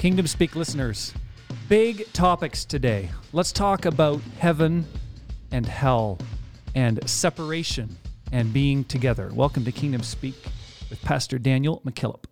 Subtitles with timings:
[0.00, 1.12] Kingdom Speak listeners,
[1.68, 3.10] big topics today.
[3.34, 4.86] Let's talk about heaven
[5.52, 6.16] and hell
[6.74, 7.98] and separation
[8.32, 9.30] and being together.
[9.30, 10.42] Welcome to Kingdom Speak
[10.88, 12.29] with Pastor Daniel McKillop.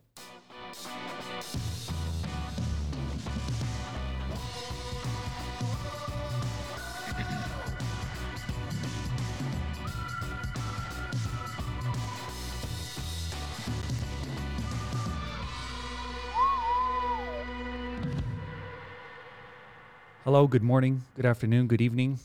[20.39, 22.21] Hello, good morning, good afternoon, good evening.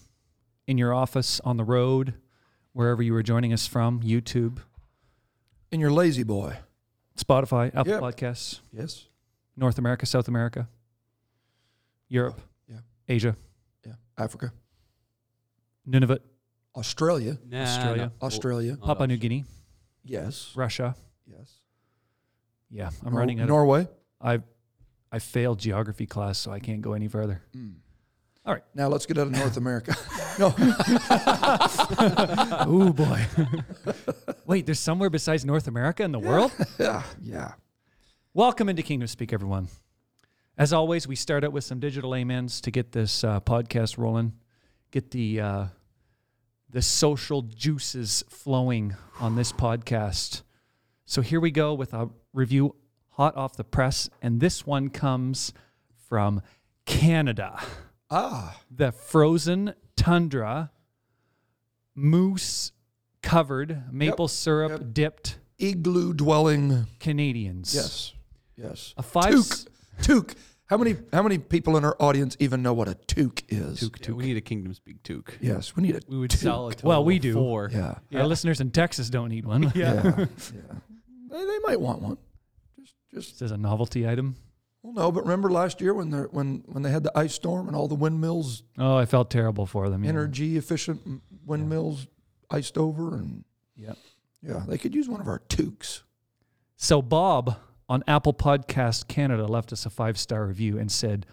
[0.68, 2.14] In your office, on the road,
[2.72, 4.60] wherever you are joining us from, YouTube,
[5.72, 6.58] And you're lazy boy.
[7.18, 8.02] Spotify, Apple Yep.
[8.02, 9.08] Podcasts, Yes.
[9.58, 10.70] North America, South America,
[12.08, 12.82] Europe, Yeah.
[13.08, 13.36] Asia,
[13.84, 13.96] Yeah.
[14.16, 14.54] Africa.
[15.90, 16.20] Nunavut,
[16.76, 17.40] Australia.
[17.48, 18.12] Nah, Australia.
[18.22, 18.28] no.
[18.28, 18.78] Australia.
[18.80, 19.44] Oh, Papua New Guinea,
[20.04, 20.56] Yes.
[20.56, 20.96] Russia.
[21.26, 21.62] Yes.
[22.70, 23.46] Yeah, I'm Nor- running out.
[23.46, 23.88] Of, Norway.
[24.22, 24.44] I
[25.12, 27.42] I failed geography class, so I can't go any further.
[27.54, 27.72] Hmm.
[28.46, 28.64] All right.
[28.76, 29.96] Now let's get out of North America.
[30.40, 30.54] no.
[32.68, 33.26] oh boy.
[34.46, 36.52] Wait, there's somewhere besides North America in the world?
[36.78, 37.04] Yeah.
[37.22, 37.54] Yeah.
[38.34, 39.70] Welcome into Kingdom Speak, everyone.
[40.58, 44.34] As always, we start out with some digital amens to get this uh, podcast rolling,
[44.92, 45.66] get the uh,
[46.70, 50.42] the social juices flowing on this podcast.
[51.06, 52.76] So here we go with a review
[53.12, 55.54] hot off the press, and this one comes
[56.10, 56.42] from
[56.86, 57.64] Canada.
[58.10, 58.60] Ah.
[58.70, 60.72] The frozen tundra,
[61.96, 62.72] moose
[63.22, 64.94] covered, maple syrup yep.
[64.94, 66.88] dipped Igloo dwelling.
[67.00, 67.74] Canadians.
[67.74, 68.14] Yes.
[68.56, 68.94] Yes.
[68.98, 69.34] A five.
[69.34, 69.68] Toque.
[70.02, 70.36] Toque.
[70.66, 73.80] How many how many people in our audience even know what a toque is?
[73.80, 75.38] Toque, Yeah, we need a Kingdom Speak Toque.
[75.42, 76.40] Yes, we need a We would toque.
[76.40, 76.84] sell it.
[76.84, 77.34] Well, we do.
[77.34, 77.70] Four.
[77.72, 77.96] Yeah.
[78.16, 79.64] Our listeners in Texas don't need one.
[79.76, 80.04] Yeah.
[80.04, 80.26] yeah.
[81.30, 82.18] They, they might want one.
[82.80, 84.36] Just just Says a novelty item.
[84.84, 87.68] Well no, but remember last year when they when when they had the ice storm
[87.68, 90.04] and all the windmills Oh, I felt terrible for them.
[90.04, 90.10] yeah.
[90.10, 91.02] energy efficient
[91.46, 92.08] windmills
[92.52, 93.44] iced over and
[93.76, 93.98] Yep.
[94.44, 96.04] yeah, they could use one of our toques.
[96.76, 97.58] So Bob
[97.90, 101.26] on Apple Podcast Canada left us a five star review and said,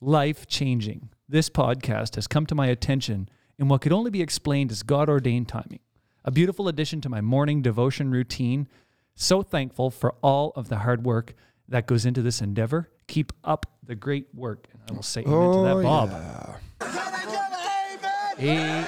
[0.00, 1.08] "Life changing.
[1.28, 3.28] This podcast has come to my attention
[3.58, 5.80] in what could only be explained as God ordained timing.
[6.24, 8.68] A beautiful addition to my morning devotion routine.
[9.14, 11.34] So thankful for all of the hard work
[11.70, 12.90] that goes into this endeavor.
[13.06, 16.10] Keep up the great work." And I will say amen to that, Bob.
[16.10, 16.56] yeah.
[16.78, 18.58] Can I get an amen?
[18.58, 18.86] Amen.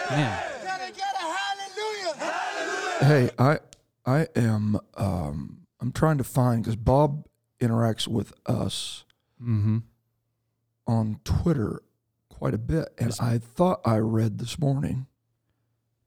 [0.62, 3.04] Can I get a hallelujah?
[3.06, 3.58] Hey, I
[4.04, 7.26] I am um I'm trying to find because Bob
[7.60, 9.04] interacts with us
[9.42, 9.78] Mm-hmm.
[10.86, 11.82] on Twitter
[12.28, 15.06] quite a bit, and I thought I read this morning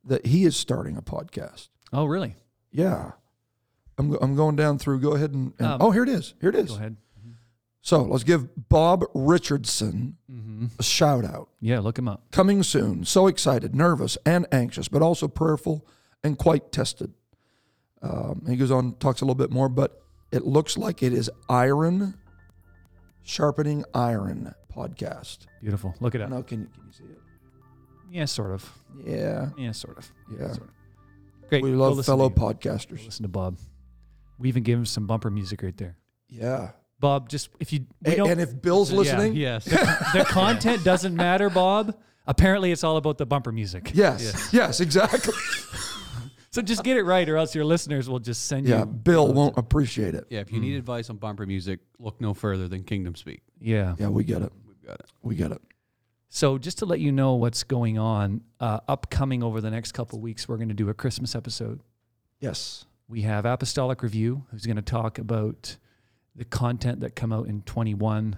[0.06, 1.68] that he is starting a podcast.
[1.92, 2.36] Oh, really?
[2.72, 3.12] Yeah,
[3.98, 5.00] I'm I'm going down through.
[5.00, 6.34] Go ahead and, and Um, oh, here it is.
[6.42, 6.70] Here it is.
[6.72, 6.98] Go ahead.
[7.82, 10.66] So let's give Bob Richardson Mm-hmm.
[10.80, 11.50] a shout out.
[11.62, 12.24] Yeah, look him up.
[12.32, 13.06] Coming soon.
[13.06, 15.86] So excited, nervous, and anxious, but also prayerful
[16.24, 17.14] and quite tested.
[18.02, 20.02] Um, he goes on, talks a little bit more, but
[20.32, 22.16] it looks like it is iron,
[23.24, 25.46] sharpening iron podcast.
[25.62, 25.94] Beautiful.
[26.00, 26.30] Look it up.
[26.30, 27.20] Now, can you, can you see it?
[28.12, 28.72] Yeah, sort of.
[29.06, 30.12] Yeah, Yeah, sort of.
[30.32, 30.48] yeah.
[30.54, 31.50] Sort of.
[31.50, 31.64] Great.
[31.64, 32.40] We love listen fellow to you.
[32.40, 33.06] Go podcasters.
[33.06, 33.58] Listen to Bob.
[34.38, 35.98] We even gave him some bumper music right there.
[36.30, 36.72] Yeah.
[37.00, 39.66] Bob, just if you we A- don't and if Bill's Yeah, listening, Yes.
[40.14, 41.96] the content doesn't matter, Bob.
[42.28, 43.92] Apparently, it's all about the bumper music.
[43.94, 45.34] yes, yes, exactly.
[46.52, 48.80] So just get it right, or else your listeners will just send Yeah, you.
[48.80, 50.24] Yeah, Bill won't appreciate it.
[50.30, 50.40] yeah.
[50.40, 53.42] If you need advice on bumper music, look no further than Kingdom Speak.
[53.60, 53.96] Yeah.
[54.00, 54.54] Yeah, we get it.
[54.66, 55.06] We've got it.
[55.22, 55.62] We get it.
[56.30, 60.22] So just to let you know what's going on, uh, upcoming over the next couple
[60.22, 61.82] weeks, we're going to do a Christmas episode.
[62.40, 62.86] Yes.
[63.08, 65.78] We have Apostolic Review, who's going to talk about
[66.36, 68.38] the content that come out in 21,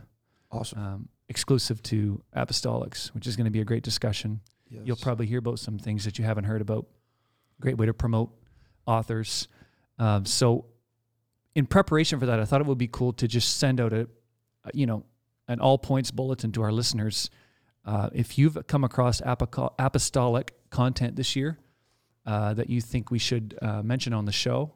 [0.51, 0.79] Awesome.
[0.79, 4.41] um, exclusive to Apostolics, which is going to be a great discussion.
[4.69, 4.81] Yes.
[4.85, 6.85] You'll probably hear about some things that you haven't heard about.
[7.61, 8.31] Great way to promote
[8.85, 9.47] authors.
[9.97, 10.65] Um, so,
[11.55, 14.07] in preparation for that, I thought it would be cool to just send out a,
[14.65, 15.05] a, you know,
[15.47, 17.29] an all points bulletin to our listeners.
[17.83, 21.57] Uh, if you've come across apostolic content this year
[22.27, 24.73] uh, that you think we should uh, mention on the show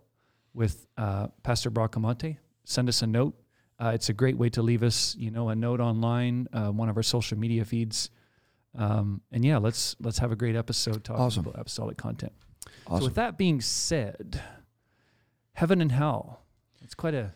[0.53, 3.36] with uh, Pastor Bracamonte, send us a note.
[3.77, 6.88] Uh, it's a great way to leave us, you know, a note online, uh, one
[6.88, 8.09] of our social media feeds.
[8.75, 11.45] Um, and yeah, let's let's have a great episode talking Awesome.
[11.45, 12.31] about apostolic content.
[12.88, 13.00] Awesome.
[13.00, 14.42] So with that being said,
[15.54, 16.42] heaven and hell.
[16.81, 17.31] It's quite a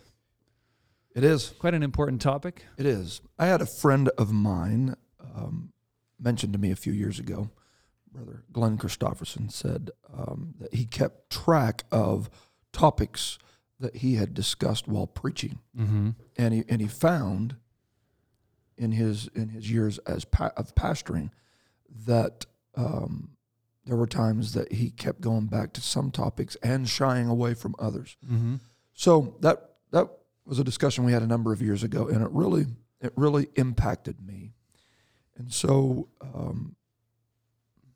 [1.13, 1.53] it is.
[1.59, 2.63] quite an important topic.
[2.77, 3.21] It is.
[3.37, 4.95] I had a friend of mine
[5.35, 5.73] um,
[6.19, 7.49] mentioned to me a few years ago.
[8.15, 12.29] Brother Glenn Christopherson said um, that he kept track of
[12.71, 13.37] topics
[13.79, 16.09] that he had discussed while preaching, Mm-hmm.
[16.37, 17.57] and he and he found
[18.77, 21.29] in his in his years as pa- of pastoring
[22.05, 22.45] that
[22.75, 23.31] um,
[23.85, 27.75] there were times that he kept going back to some topics and shying away from
[27.79, 28.17] others.
[28.25, 28.55] Mm-hmm.
[28.93, 30.07] So that that
[30.45, 32.65] was a discussion we had a number of years ago, and it really
[33.01, 34.53] it really impacted me.
[35.37, 36.75] And so um,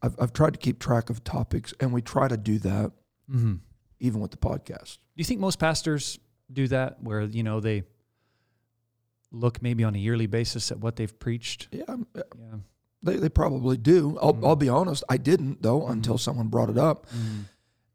[0.01, 2.91] I've I've tried to keep track of topics, and we try to do that
[3.29, 3.55] Mm-hmm.
[3.99, 4.97] even with the podcast.
[5.15, 6.17] Do you think most pastors
[6.51, 7.83] do that, where you know they
[9.31, 11.67] look maybe on a yearly basis at what they've preached?
[11.71, 11.83] Yeah,
[12.15, 12.55] Yeah.
[13.03, 14.17] they they probably do.
[14.21, 14.47] I'll Mhm.
[14.47, 15.91] I'll be honest, I didn't though Mhm.
[15.91, 17.39] until someone brought it up, Mm-hmm.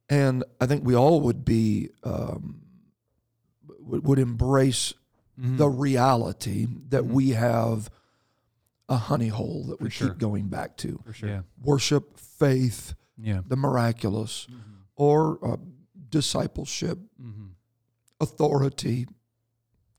[0.08, 2.60] and I think we all would be um,
[3.80, 4.94] would, would embrace
[5.40, 5.56] Mm-hmm.
[5.56, 7.08] the reality that Mhm.
[7.10, 7.90] we have
[8.88, 10.08] a honey hole that we sure.
[10.10, 11.00] keep going back to.
[11.04, 11.28] For sure.
[11.28, 11.40] Yeah.
[11.62, 13.40] Worship, faith, Yeah.
[13.46, 14.72] the miraculous, Mm-hmm.
[14.96, 15.56] or uh,
[16.10, 17.46] discipleship, Mm-hmm.
[18.20, 19.06] authority.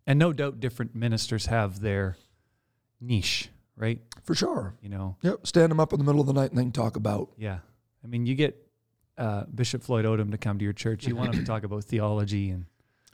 [0.08, 2.18] And no doubt, different ministers have their
[3.02, 4.00] niche, right?
[4.24, 4.76] For sure.
[4.82, 5.48] You know, Yep.
[5.48, 7.30] Stand them up in the middle of the night and then talk about.
[7.38, 7.60] yeah.
[8.04, 8.56] I mean, you get
[9.18, 11.08] uh, Bishop Floyd Odom to come to your church.
[11.08, 12.66] You want him to talk about theology and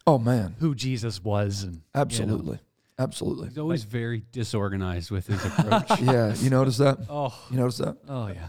[0.06, 2.60] Oh man, who Jesus was, and absolutely,
[3.02, 3.50] absolutely.
[3.50, 6.00] He's always very disorganized with his approach.
[6.02, 6.98] Yeah, you notice that?
[7.10, 7.98] oh, You notice that?
[8.08, 8.48] oh yeah,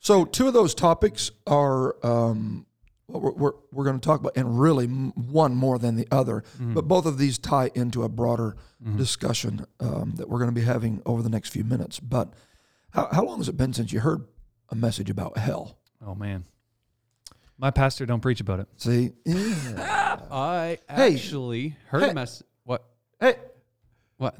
[0.00, 2.66] So two of those topics are um,
[3.06, 6.42] what we're, we're, we're going to talk about, and really one more than the other.
[6.54, 6.74] Mm-hmm.
[6.74, 8.56] But both of these tie into a broader
[8.96, 11.98] discussion um, that we're going to be having over the next few minutes.
[12.00, 12.32] But
[12.90, 14.24] how, how long has it been since you heard
[14.70, 15.78] a message about hell?
[16.06, 16.44] oh man,
[17.58, 18.68] my pastor don't preach about it.
[18.76, 20.20] See, yeah.
[20.30, 21.14] I Hey.
[21.14, 22.10] actually heard Hey.
[22.10, 22.46] a message.
[22.64, 22.84] What?
[23.20, 23.34] hey,
[24.18, 24.36] What?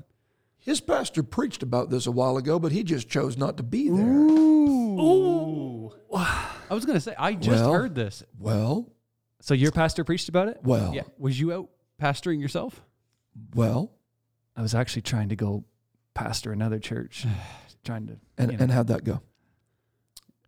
[0.61, 3.89] his pastor preached about this a while ago, but he just chose not to be
[3.89, 4.05] there.
[4.07, 5.01] Ooh.
[5.01, 5.93] Ooh.
[6.15, 7.73] I was gonna say I just Well.
[7.73, 8.23] heard this.
[8.39, 8.93] Well,
[9.41, 10.59] So your pastor preached about it.
[10.63, 11.05] well, Yeah.
[11.19, 11.71] Was you out
[12.01, 12.83] pastoring yourself?
[13.55, 13.93] well,
[14.57, 15.65] I was actually trying to go
[16.15, 17.25] pastor another church,
[17.85, 18.19] trying to.
[18.37, 18.63] and, you know.
[18.65, 19.23] and how'd that go?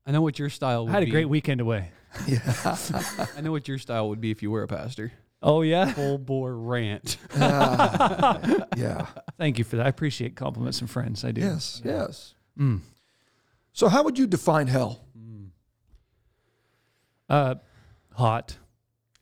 [0.05, 1.13] I know what your style would I had a be.
[1.13, 1.93] great weekend away.
[2.27, 2.41] Yeah.
[3.37, 5.13] I know what your style would be if you were a pastor.
[5.43, 7.17] Oh yeah, Full bore rant.
[7.37, 8.39] Ah,
[8.77, 9.07] yeah.
[9.39, 9.87] thank you for that.
[9.87, 11.25] I appreciate compliments from friends.
[11.25, 11.41] I do.
[11.41, 12.35] Yes, yes.
[12.59, 12.81] Mm.
[13.73, 15.01] So, how would you define hell?
[17.29, 17.55] Uh,
[18.15, 18.57] hot.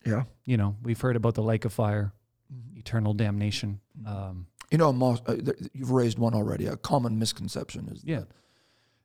[0.06, 0.24] Yeah.
[0.44, 2.12] You know, we've heard about the lake of fire,
[2.52, 2.78] Mm-hmm.
[2.78, 3.78] eternal damnation.
[4.06, 5.36] Um, You know, most, uh,
[5.74, 6.64] you've raised one already.
[6.66, 8.20] A common misconception is Yeah.
[8.20, 8.28] that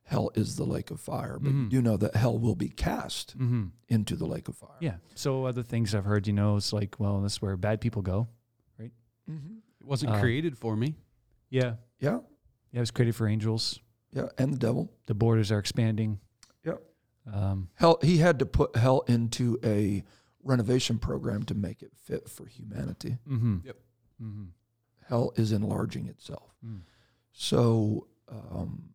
[0.04, 1.70] hell is the lake of fire, but you Mhm.
[1.70, 3.70] do know that hell will be cast mhm.
[3.88, 4.76] into the lake of fire.
[4.80, 4.98] Yeah.
[5.14, 8.02] So other things I've heard, you know, it's like, well, this is where bad people
[8.02, 8.28] go.
[9.26, 9.56] Mm-hmm.
[9.80, 10.96] It wasn't Uh, created for me.
[11.48, 11.76] Yeah.
[11.98, 12.20] Yeah.
[12.72, 12.76] Yeah.
[12.78, 13.80] It was created for angels.
[14.12, 14.28] Yeah.
[14.36, 14.92] And the devil.
[15.06, 16.20] The borders are expanding.
[16.62, 16.82] Yep.
[17.32, 20.04] Um, Hell, he had to put hell into a
[20.42, 23.16] renovation program to make it fit for humanity.
[23.26, 23.60] mm-hmm.
[23.64, 23.78] Yep.
[24.22, 24.44] Mm-hmm.
[25.08, 26.54] Hell is enlarging itself.
[26.62, 26.82] Mm.
[27.32, 28.90] So, um,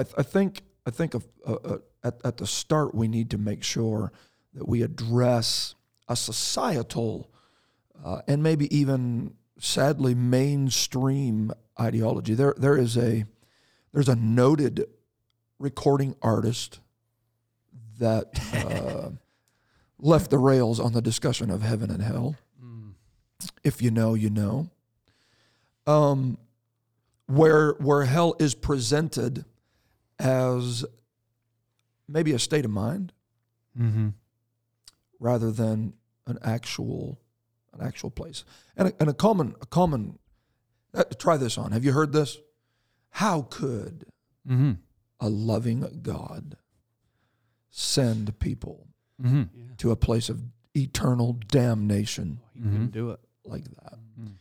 [0.00, 3.30] I, th- I think I think of, uh, uh, at at the start we need
[3.30, 4.12] to make sure
[4.54, 5.74] that we address
[6.08, 7.30] a societal
[8.02, 12.32] uh, and maybe even sadly mainstream ideology.
[12.32, 13.26] There there is a
[13.92, 14.86] there's a noted
[15.58, 16.80] recording artist
[17.98, 19.10] that uh,
[19.98, 22.36] left the rails on the discussion of heaven and hell.
[22.64, 22.92] Mm.
[23.62, 24.70] If you know, you know.
[25.86, 26.38] Um,
[27.26, 29.44] where where hell is presented
[30.20, 30.84] as
[32.06, 33.12] maybe a state of mind
[33.78, 34.08] Mm-hmm.
[35.20, 35.94] rather than
[36.26, 37.20] an actual
[37.72, 38.44] an actual place.
[38.76, 40.18] And a, and a common a common
[40.92, 41.70] uh, try this on.
[41.72, 42.38] Have you heard this?
[43.10, 44.06] How could
[44.48, 44.72] Mm-hmm.
[45.20, 46.56] a loving God
[47.70, 48.86] send people
[49.22, 49.42] Mm-hmm.
[49.54, 49.64] Yeah.
[49.78, 50.40] to a place of
[50.74, 52.92] eternal damnation He couldn't Mhm.
[52.92, 53.20] do it.
[53.44, 53.98] like that?
[54.18, 54.32] Mm.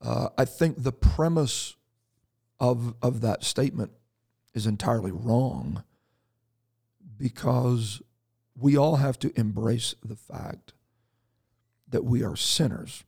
[0.00, 1.76] Uh, I think the premise
[2.60, 3.92] of of that statement
[4.54, 5.84] is entirely wrong
[7.16, 8.00] because
[8.56, 10.72] we all have to embrace the fact
[11.88, 13.04] that we are sinners,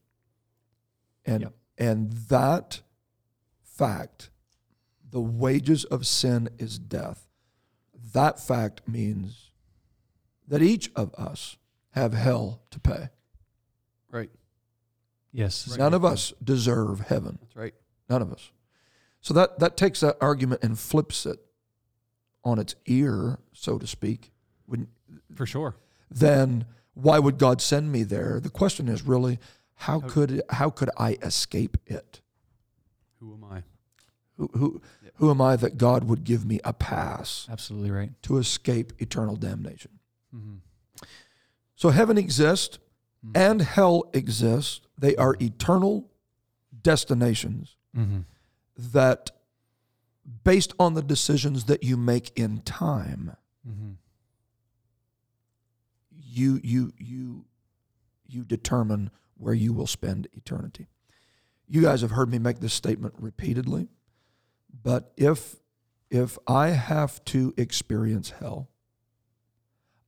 [1.25, 1.55] and Yep.
[1.79, 2.83] and that
[3.63, 4.31] fact,
[5.11, 7.29] the wages of sin is death.
[8.13, 9.51] That fact means
[10.49, 11.57] that each of us
[11.91, 13.11] have hell to pay.
[14.11, 14.31] Right.
[15.33, 15.77] Yes.
[15.77, 17.39] None of us deserve heaven.
[17.41, 17.75] That's right.
[18.09, 18.51] None of us.
[19.21, 21.39] So that that takes that argument and flips it
[22.45, 24.33] on its ear, so to speak.
[24.67, 24.89] When,
[25.35, 25.75] For sure.
[26.11, 28.41] then why would God send me there?
[28.41, 29.39] The question is really
[29.75, 32.21] how could how could I escape it?
[33.19, 33.63] Who am I?
[34.37, 35.13] Who who Yep.
[35.17, 38.11] who am I that God would give me a pass Absolutely right.
[38.23, 39.99] to escape eternal damnation?
[40.35, 40.57] Mm-hmm.
[41.77, 42.79] So heaven exists
[43.35, 44.81] and hell exists.
[44.99, 46.09] They are eternal
[46.83, 48.21] destinations Mm-hmm.
[48.77, 49.31] That
[50.45, 53.37] based on the decisions that you make in time,
[53.69, 53.91] Mm-hmm.
[56.13, 57.45] you you you
[58.27, 60.89] you determine where you will spend eternity.
[61.69, 63.89] You guys have heard me make this statement repeatedly,
[64.83, 65.57] but if
[66.11, 68.71] if I have to experience hell,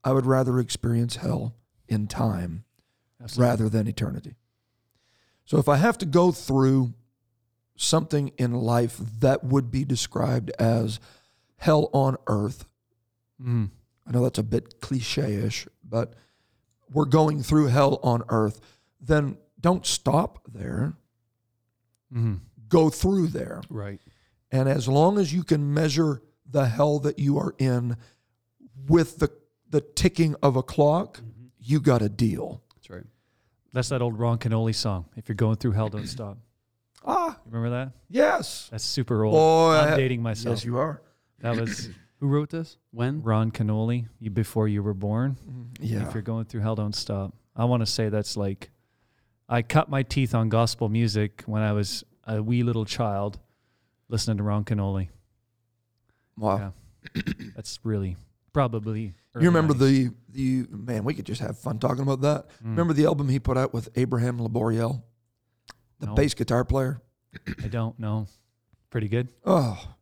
[0.03, 1.55] I would rather experience hell
[1.89, 2.65] in time
[3.37, 4.37] rather than eternity.
[5.45, 6.95] So if I have to go through
[7.77, 11.01] something in life that would be described as
[11.57, 12.67] hell on earth,
[13.43, 13.71] Mm.
[14.07, 16.15] I know that's a bit cliche ish, but
[16.93, 18.61] we're going through hell on earth,
[19.01, 20.95] then don't stop there.
[22.13, 22.35] Mm-hmm.
[22.69, 23.63] Go through there.
[23.69, 24.01] Right.
[24.51, 27.97] And as long as you can measure the hell that you are in
[28.87, 29.31] with the,
[29.71, 31.21] the ticking of a clock,
[31.59, 32.63] you got a deal.
[32.75, 33.05] That's right.
[33.73, 35.07] That's that old Ron Kenoly song.
[35.17, 36.39] If you're going through hell, don't stop.
[37.05, 37.93] Ah, you Remember that?
[38.09, 38.69] yes.
[38.71, 39.35] That's super old.
[39.35, 40.57] Boy, I'm I- dating myself.
[40.59, 41.03] Yes, you are.
[41.41, 41.89] That was
[42.21, 42.77] Who wrote this?
[42.93, 43.21] When?
[43.23, 44.07] Ron Kenoly.
[44.21, 45.37] You before you were born.
[45.81, 46.07] Yeah.
[46.07, 47.35] If you're going through hell, don't stop.
[47.57, 48.71] I want to say that's like,
[49.49, 53.41] I cut my teeth on gospel music when I was a wee little child,
[54.09, 55.09] listening to Ron Kenoly.
[56.39, 56.73] Wow.
[57.17, 57.23] Yeah.
[57.57, 58.17] That's really
[58.53, 59.15] probably.
[59.39, 61.05] You remember the the man?
[61.05, 62.49] We could just have fun talking about that.
[62.65, 62.71] Mm.
[62.71, 65.03] Remember the album he put out with Abraham Laboriel,
[66.03, 66.15] the No.
[66.15, 67.01] bass guitar player.
[67.65, 68.27] I don't know.
[68.91, 69.29] Pretty good.
[69.47, 69.95] Oh,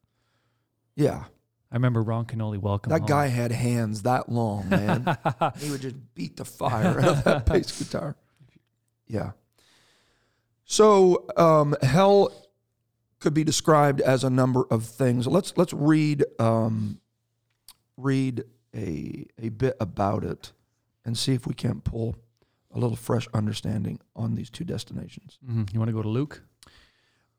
[0.97, 1.25] yeah.
[1.71, 2.59] I remember Ron Kenoly.
[2.59, 2.91] Welcome.
[2.91, 3.09] That Home.
[3.09, 5.17] guy had hands that long, man.
[5.59, 8.17] he would just beat the fire out of that bass guitar.
[9.07, 9.33] Yeah.
[10.65, 12.33] So um, hell
[13.21, 15.27] could be described as a number of things.
[15.27, 17.01] Let's let's read um,
[17.97, 20.53] read a a bit about it
[21.05, 22.17] and see if we can't pull
[22.73, 25.39] a little fresh understanding on these two destinations.
[25.47, 25.73] Mhm.
[25.73, 26.43] You want to go to Luke?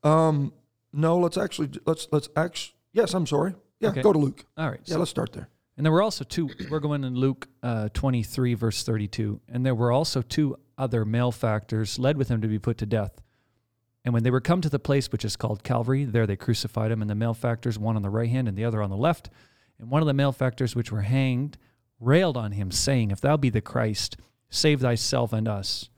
[0.04, 0.54] Um,
[0.94, 3.56] no, let's actually let's let's actually yes, I'm sorry.
[3.80, 4.02] Yeah, Okay.
[4.02, 4.46] go to Luke.
[4.58, 4.80] All right.
[4.86, 5.50] Yeah, so- let's start there.
[5.78, 9.40] And there were also two, we're going in Luke uh, 23, verse 32.
[9.48, 13.20] And there were also two other malefactors led with him to be put to death.
[14.04, 16.92] And when they were come to the place which is called Calvary, there they crucified
[16.92, 19.30] him, and the malefactors, one on the right hand and the other on the left.
[19.80, 21.58] And one of the malefactors which were hanged
[22.00, 24.18] railed on him, saying, If thou be the Christ,
[24.52, 25.90] save thyself and us.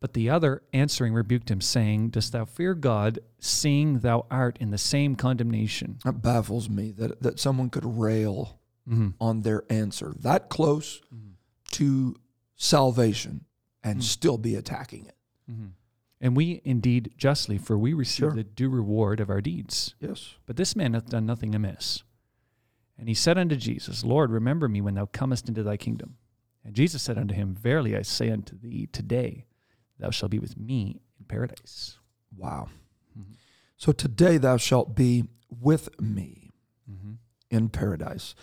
[0.00, 4.70] But the other answering rebuked him, saying, Dost thou fear God, seeing thou art in
[4.70, 5.98] the same condemnation?
[6.04, 9.08] That baffles me that that someone could rail Mm-hmm.
[9.18, 11.00] on their answer that close
[11.70, 12.16] to
[12.54, 13.46] salvation
[13.82, 15.14] and still be attacking it.
[15.50, 15.68] Mm-hmm.
[16.20, 18.32] And we indeed justly, for we receive Sure.
[18.32, 19.94] the due reward of our deeds.
[20.00, 20.34] Yes.
[20.44, 22.02] But this man hath done nothing amiss.
[22.98, 26.16] And he said unto Jesus, Lord, remember me when thou comest into thy kingdom.
[26.64, 29.44] And Jesus said unto him, Verily I say unto thee, today
[29.98, 31.98] thou shalt be with me in paradise.
[32.36, 32.68] Wow.
[33.18, 33.32] Mm-hmm.
[33.76, 36.40] So today thou shalt be with me
[36.90, 37.12] Mm-hmm.
[37.50, 38.34] in paradise.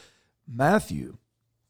[0.47, 1.17] Matthew,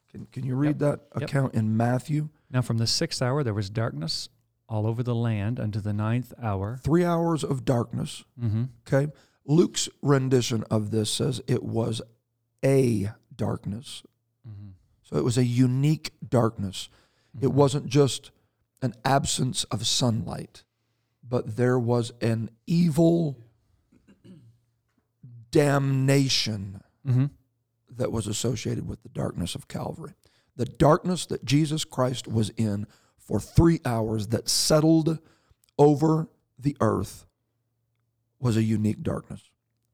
[0.10, 1.24] can, can you read that Yep.
[1.30, 2.30] account in Matthew?
[2.50, 4.30] Now from the sixth hour there was darkness
[4.70, 6.80] all over the land unto the ninth hour.
[6.82, 8.24] Three hours of darkness.
[8.42, 8.64] Mm-hmm.
[8.88, 9.12] Okay.
[9.46, 12.02] Luke's rendition of this says it was
[12.64, 14.04] a darkness.
[14.48, 14.70] Mm-hmm.
[15.12, 16.90] So it was a unique darkness.
[17.42, 18.32] It wasn't just
[18.82, 20.64] an absence of sunlight,
[21.28, 23.38] but there was an evil
[25.52, 27.26] damnation Mm-hmm.
[27.98, 30.14] that was associated with the darkness of Calvary.
[30.56, 32.86] The darkness that Jesus Christ was in
[33.18, 35.18] for three hours that settled
[35.80, 37.26] over the earth
[38.40, 39.42] was a unique darkness.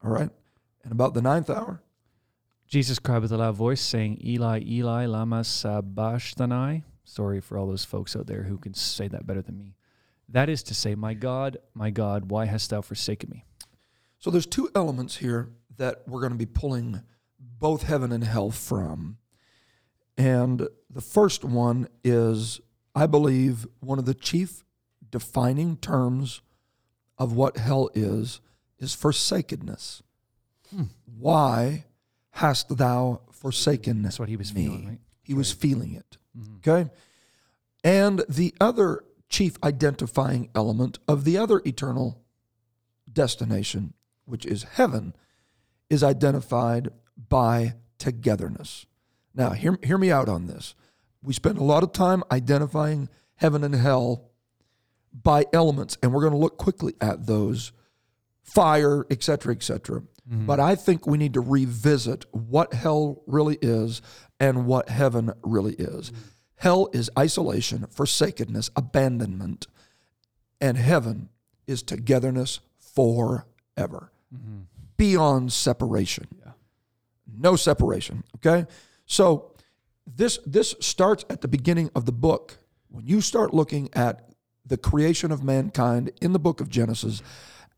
[0.04, 0.28] All right?
[0.82, 1.80] And about the ninth hour,
[2.68, 6.84] Jesus cried with a loud voice, saying, Eli, Eli, lama sabachthani.
[7.02, 9.74] Sorry for all those folks out there who can say that better than me.
[10.28, 13.44] That is to say, My God, my God, why hast thou forsaken me?
[14.18, 15.48] So there's two elements here
[15.78, 17.00] that we're going to be pulling
[17.38, 19.16] both heaven and hell from.
[20.18, 22.60] And the first one is,
[22.94, 24.62] I believe, one of the chief
[25.08, 26.42] defining terms
[27.16, 28.40] of what hell is,
[28.78, 30.02] is forsakenness.
[30.70, 30.84] Hmm.
[31.06, 31.84] Why
[32.38, 34.66] hast thou forsaken That's what he was me?
[34.66, 35.00] feeling, right?
[35.22, 36.18] He was feeling it.
[36.38, 36.56] Mm-hmm.
[36.58, 36.90] Okay?
[37.82, 42.22] And the other chief identifying element of the other eternal
[43.12, 43.92] destination,
[44.24, 45.14] which is heaven,
[45.90, 46.90] is identified
[47.28, 48.86] by togetherness.
[49.34, 50.76] Now, hear, hear me out on this.
[51.22, 54.30] We spend a lot of time identifying heaven and hell
[55.12, 57.72] by elements, and we're going to look quickly at those
[58.42, 60.46] fire, et cetera, cetera.
[60.46, 64.02] But I think we need to revisit what hell really is
[64.40, 66.10] and what heaven really is.
[66.10, 66.22] Mm-hmm.
[66.56, 69.66] Hell is isolation, forsakenness, abandonment,
[70.60, 71.28] and heaven
[71.66, 74.62] is togetherness, forever, mm-hmm.
[74.96, 76.26] beyond separation.
[76.40, 76.52] Yeah.
[77.38, 78.24] No separation.
[78.36, 78.66] Okay,
[79.06, 79.52] so
[80.06, 82.58] this this starts at the beginning of the book.
[82.90, 84.28] When you start looking at
[84.66, 87.22] the creation of mankind in the book of Genesis,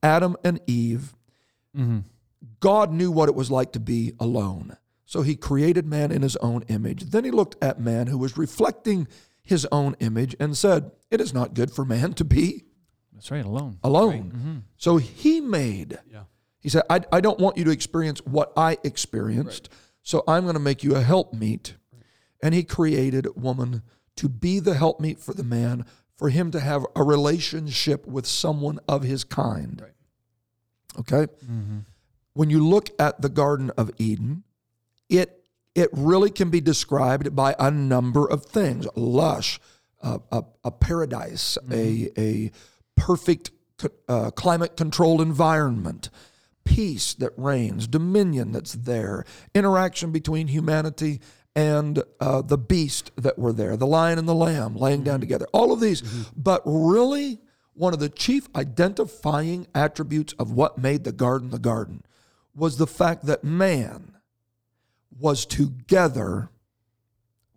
[0.02, 1.14] Adam and Eve,
[2.60, 4.76] God knew what it was like to be alone.
[5.06, 7.04] So he created man in his own image.
[7.10, 9.08] Then he looked at man who was reflecting
[9.42, 12.64] his own image and said, It is not good for man to be
[13.12, 13.78] That's right, alone.
[13.82, 14.32] alone.
[14.34, 14.56] Mm-hmm.
[14.76, 16.24] So he made, Yeah.
[16.60, 19.68] he said, I, I don't want you to experience what I experienced.
[20.02, 21.74] So I'm going to make you a helpmeet.
[22.42, 23.82] And he created woman
[24.16, 25.84] to be the helpmeet for the man,
[26.16, 29.80] for him to have a relationship with someone of his kind.
[29.82, 29.92] Right.
[31.00, 31.32] Okay?
[31.44, 31.78] Mm-hmm.
[32.32, 34.44] When you look at the Garden of Eden,
[35.08, 35.44] it
[35.74, 39.60] it really can be described by a number of things: lush,
[40.02, 42.52] uh, a, a paradise, a a
[42.96, 43.50] perfect
[44.08, 46.10] uh, climate controlled environment,
[46.64, 51.20] peace that reigns, dominion that's there, interaction between humanity
[51.56, 55.46] and uh, the beast that were there, the lion and the lamb laying down together.
[55.52, 56.02] All of these,
[56.36, 57.40] but really.
[57.72, 62.02] One of the chief identifying attributes of what made the garden the garden
[62.54, 64.14] was the fact that man
[65.18, 66.50] was together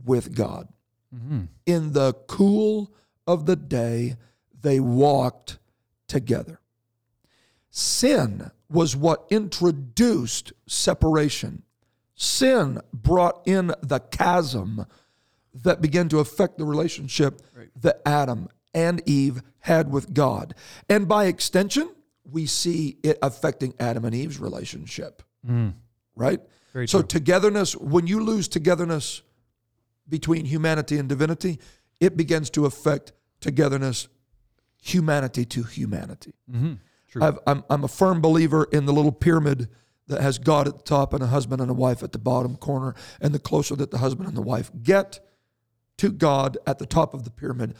[0.04, 0.68] with God.
[1.14, 1.44] Mm-hmm.
[1.66, 2.94] In the cool
[3.28, 4.16] of the day,
[4.62, 5.60] they walked
[6.08, 6.60] together.
[7.70, 11.64] Sin was what introduced separation.
[12.16, 14.86] Sin brought in the chasm
[15.54, 17.42] that began to affect the relationship
[17.80, 20.56] that Adam and Eve had with God.
[20.90, 21.90] And by extension,
[22.30, 25.22] we see it affecting Adam and Eve's relationship.
[25.46, 25.70] Hmm.
[26.16, 26.40] Right?
[26.74, 27.08] Very so true.
[27.08, 29.22] togetherness, when you lose togetherness
[30.08, 31.60] between humanity and divinity,
[32.00, 34.08] it begins to affect togetherness,
[34.82, 36.34] humanity to humanity.
[36.52, 36.74] Mm-hmm.
[37.22, 39.70] I've, I'm, I'm a firm believer in the little pyramid
[40.08, 42.56] that has God at the top and a husband and a wife at the bottom
[42.56, 42.96] corner.
[43.22, 45.20] And the closer that the husband and the wife get
[45.98, 47.76] to God at the top of the pyramid,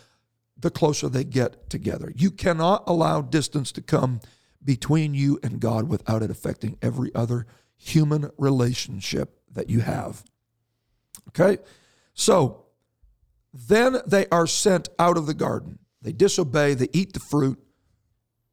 [0.64, 2.12] the closer they get together.
[2.16, 4.20] You cannot allow distance to come
[4.64, 7.46] between you and God without it affecting every other
[7.78, 10.24] human relationship that you have.
[11.30, 11.62] Okay?
[12.14, 12.66] So
[13.54, 15.80] then they are sent out of the garden.
[16.02, 17.60] They disobey, they eat the fruit.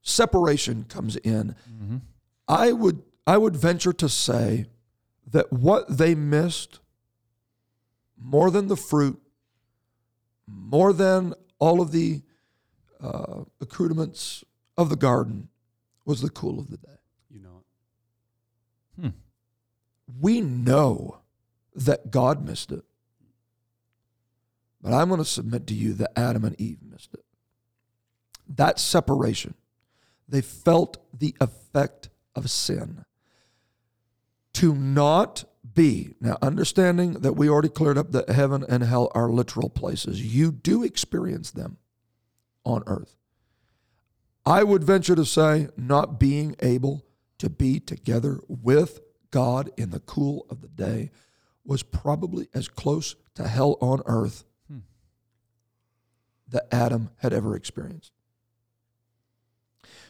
[0.03, 1.55] Separation comes in.
[1.71, 1.97] Mm-hmm.
[2.49, 4.67] I would I would venture to say
[5.27, 6.81] that what they missed
[8.19, 9.21] more than the fruit,
[10.47, 12.23] more than all of the
[13.01, 14.45] uh, accoutrements
[14.77, 15.49] of the garden,
[16.05, 16.99] was the cool of the day.
[17.31, 17.63] You know
[18.99, 19.13] it.
[20.21, 21.21] We know
[21.75, 22.85] that God missed it.
[24.83, 27.25] But I'm going to submit to you that Adam and Eve missed it.
[28.49, 29.55] That separation,
[30.29, 33.05] they felt the effect of sin.
[34.55, 35.45] To not
[35.75, 40.23] be, now understanding that we already cleared up that heaven and hell are literal places,
[40.35, 41.79] you do experience them
[42.65, 43.17] on earth.
[44.45, 47.05] I would venture to say, not being able
[47.39, 51.11] to be together with God in the cool of the day
[51.65, 54.79] was probably as close to hell on earth hmm.
[56.49, 58.13] that Adam had ever experienced.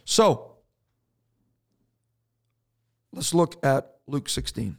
[0.05, 0.57] So,
[3.13, 4.79] let's look at Luke 16.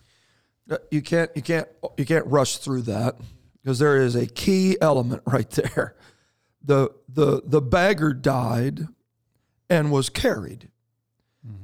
[0.71, 3.15] Uh, You can't you can't you can't rush through that
[3.61, 5.95] because there is a key element right there.
[6.63, 8.87] The the the beggar died
[9.69, 10.69] and was carried.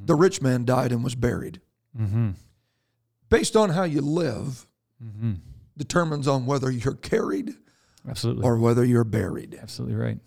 [0.05, 1.61] The rich man died and was buried.
[1.99, 2.31] Mm-hmm.
[3.29, 4.65] Based on how you live
[5.03, 5.33] Mm-hmm.
[5.77, 7.53] determines on whether you're carried
[8.09, 8.43] Absolutely.
[8.43, 9.55] or whether you're buried.
[9.61, 10.17] Absolutely right.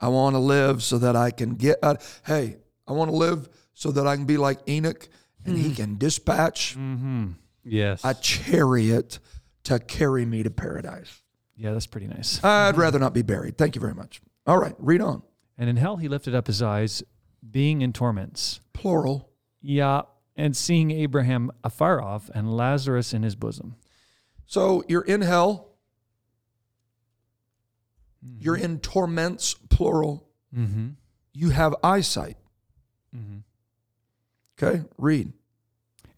[0.00, 2.00] I want to live so that I can get out.
[2.24, 2.56] Hey,
[2.88, 5.06] I want to live so that I can be like Enoch
[5.44, 7.32] and he can dispatch Mm-hmm.
[7.64, 8.02] Yes.
[8.04, 9.18] a chariot
[9.64, 11.22] to carry me to paradise.
[11.56, 12.42] Yeah, that's pretty nice.
[12.44, 13.56] I'd rather not be buried.
[13.56, 14.20] Thank you very much.
[14.46, 15.22] All right, read on.
[15.56, 17.02] And in hell he lifted up his eyes,
[17.48, 18.60] being in torments.
[18.72, 19.30] Plural.
[19.62, 20.02] Yeah,
[20.36, 23.76] and seeing Abraham afar off and Lazarus in his bosom.
[24.46, 25.70] So you're in hell.
[28.38, 30.26] You're in torments, plural.
[30.56, 30.88] Mm-hmm.
[31.32, 32.36] You have eyesight.
[33.14, 33.38] Mm-hmm.
[34.62, 35.32] Okay, read.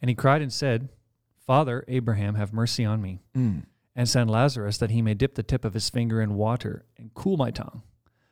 [0.01, 0.89] And he cried and said,
[1.47, 3.67] Father Abraham, have mercy on me, Mm.
[3.95, 7.15] and send Lazarus that he may dip the tip of his finger in water and
[7.15, 7.83] cool my tongue,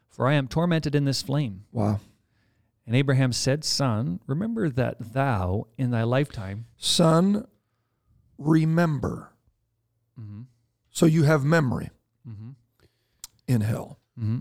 [0.08, 1.64] for I am tormented in this flame.
[1.72, 2.00] Wow.
[2.86, 7.46] And Abraham said, Son, remember that thou in thy lifetime, Son,
[8.36, 9.32] remember.
[10.20, 10.42] mm-hmm,
[10.90, 11.90] So you have memory
[12.28, 12.50] mm-hmm,
[13.46, 14.00] in hell.
[14.18, 14.40] mm-hmm,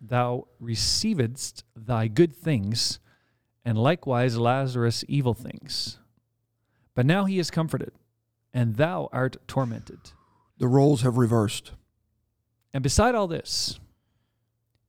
[0.00, 3.00] thou receivedst thy good things,
[3.64, 5.98] and likewise Lazarus evil things.
[6.94, 7.92] But now he is comforted,
[8.52, 10.12] and thou art tormented.
[10.58, 11.72] The roles have reversed.
[12.74, 13.80] And beside all this,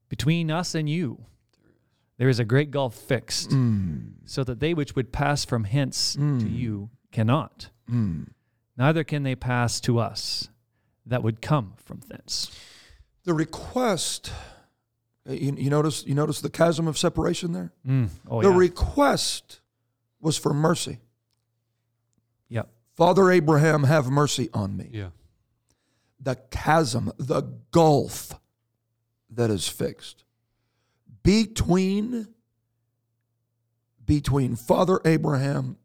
[0.10, 1.26] between us and you,
[2.18, 4.14] there is a great gulf fixed, Mm.
[4.26, 6.56] so that they which would pass from hence to Mm.
[6.56, 7.70] you cannot.
[7.90, 8.28] Mm.
[8.78, 10.50] Neither can they pass to us
[11.06, 12.52] that would come from thence.
[13.24, 14.32] The request,
[15.28, 17.74] uh, you, you notice you notice the chasm of separation there?
[17.88, 18.10] Mm.
[18.28, 18.58] Oh, the yeah.
[18.58, 19.62] request
[20.20, 21.00] was for mercy.
[23.02, 24.88] Father Abraham, have mercy on me.
[24.94, 25.10] Yeah.
[26.20, 28.40] The chasm, the gulf
[29.32, 30.24] that is fixed
[31.24, 32.28] between
[34.06, 35.78] between Father Abraham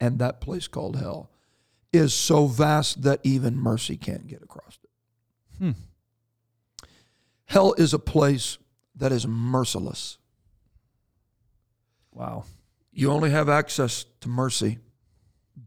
[0.00, 1.28] and that place called hell
[1.92, 4.90] is so vast that even mercy can't get across it.
[5.58, 5.72] Hmm.
[7.44, 8.56] Hell is a place
[8.96, 10.16] that is merciless.
[12.12, 12.44] Wow.
[12.94, 14.78] You only have access to mercy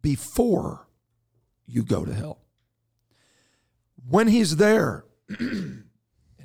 [0.01, 0.85] before
[1.67, 2.39] you go to hell.
[4.07, 5.05] When he's there,
[5.39, 5.83] and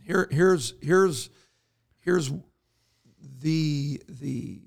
[0.02, 1.30] here, here's here's
[1.98, 2.30] here's
[3.42, 4.60] the the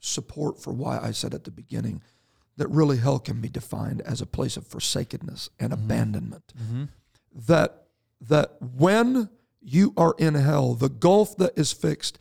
[0.00, 2.02] support for why I said at the beginning
[2.56, 6.52] that really hell can be defined as a place of forsakenness and abandonment.
[6.60, 6.84] Mm-hmm.
[7.46, 7.84] That
[8.20, 12.18] that when you are in hell, the gulf that is fixed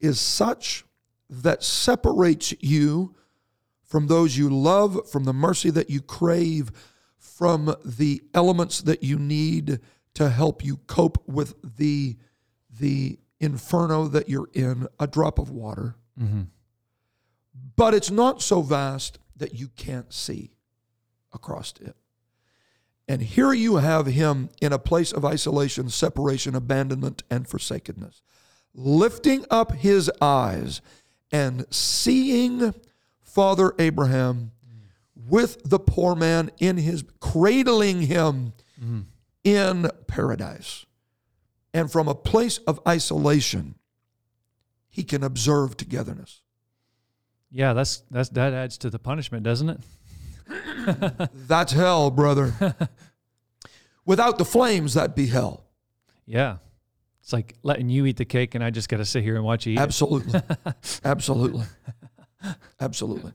[0.00, 0.84] is such
[1.28, 3.14] that separates you
[3.84, 6.70] from those you love, from the mercy that you crave,
[7.40, 9.80] from the elements that you need
[10.12, 12.14] to help you cope with the
[12.78, 15.96] the inferno that you're in, a drop of water.
[16.20, 16.42] Mm-hmm.
[17.76, 20.50] But it's not so vast that you can't see
[21.32, 21.96] across it.
[23.08, 28.20] And here you have him in a place of isolation, separation, abandonment, and forsakenness,
[28.74, 30.82] lifting up his eyes
[31.32, 32.74] and seeing
[33.22, 34.52] Father Abraham
[35.28, 38.52] with the poor man in his, cradling him
[39.44, 40.86] in paradise.
[41.72, 43.76] And from a place of isolation,
[44.88, 46.42] he can observe togetherness.
[47.50, 49.80] Yeah, that's that's that adds to the punishment, doesn't it?
[51.34, 52.54] That's hell, brother.
[54.04, 55.64] Without the flames, that'd be hell.
[56.26, 56.56] Yeah.
[57.22, 59.44] It's like letting you eat the cake and I just got to sit here and
[59.44, 59.82] watch you eat it.
[59.82, 60.40] Absolutely.
[61.04, 61.64] Absolutely.
[62.80, 63.32] Absolutely.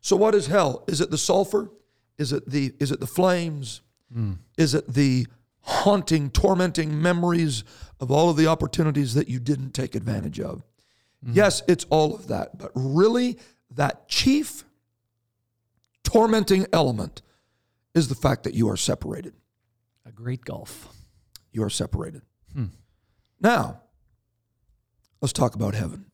[0.00, 0.84] So what is hell?
[0.88, 1.70] Is it the sulfur?
[2.18, 3.82] Is it the is it the flames?
[4.58, 5.26] Is it the
[5.60, 7.62] haunting, tormenting memories
[8.00, 10.64] of all of the opportunities that you didn't take advantage of?
[11.22, 12.56] Yes, it's all of that.
[12.58, 13.38] But really,
[13.70, 14.64] that chief
[16.02, 17.20] tormenting element
[17.94, 19.34] is the fact that you are separated.
[20.06, 20.88] A great gulf.
[21.52, 22.22] You are separated.
[22.54, 22.66] Hmm.
[23.40, 23.82] Now,
[25.20, 26.06] let's talk about heaven.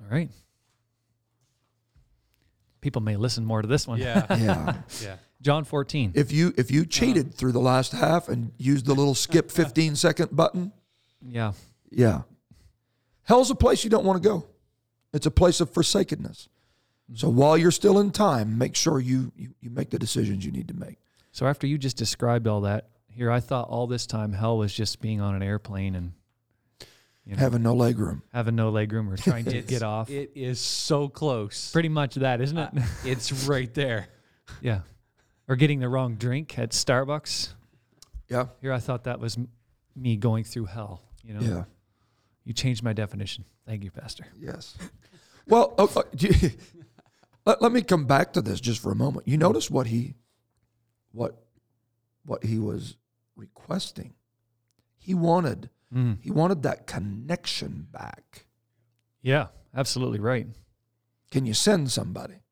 [0.00, 0.30] All right.
[2.80, 3.98] People may listen more to this one.
[3.98, 4.26] Yeah.
[4.38, 4.74] Yeah.
[5.02, 5.16] yeah.
[5.42, 6.12] John 14.
[6.14, 6.88] if you if you uh-huh.
[6.90, 10.72] cheated through the last half and used the little skip 15 second button,
[11.26, 11.52] yeah.
[11.90, 12.22] yeah.
[13.22, 14.46] Hell's a place you don't want to go.
[15.12, 16.48] It's a place of forsakenness.
[17.10, 17.16] Mm-hmm.
[17.16, 20.52] So while you're still in time, make sure you, you you make the decisions you
[20.52, 20.98] need to make.
[21.32, 24.74] So after you just described all that, here I thought all this time hell was
[24.74, 26.12] just being on an airplane and
[27.24, 28.22] you know, Having no leg room.
[28.32, 30.10] having no leg room or trying to get off.
[30.10, 31.70] It is so close.
[31.72, 32.70] Pretty much that, isn't it?
[33.04, 34.08] It's right there.
[34.60, 34.80] yeah.
[35.48, 37.54] Or getting the wrong drink at Starbucks.
[38.28, 38.46] Yeah.
[38.60, 39.48] Here I thought that was m-
[39.96, 41.02] me going through hell.
[41.22, 41.64] You know, Yeah.
[42.44, 43.44] you changed my definition.
[43.66, 44.26] Thank you, Pastor.
[44.38, 44.76] Yes.
[45.46, 46.50] Well, uh, uh, you-
[47.46, 49.26] let, let me come back to this just for a moment.
[49.28, 50.14] You notice what he
[51.12, 51.42] what
[52.24, 52.96] what he was
[53.36, 54.14] requesting.
[54.98, 56.18] He wanted Mm.
[56.20, 58.46] he wanted that connection back.
[59.22, 60.46] Yeah, absolutely right.
[61.30, 62.42] Can you send somebody?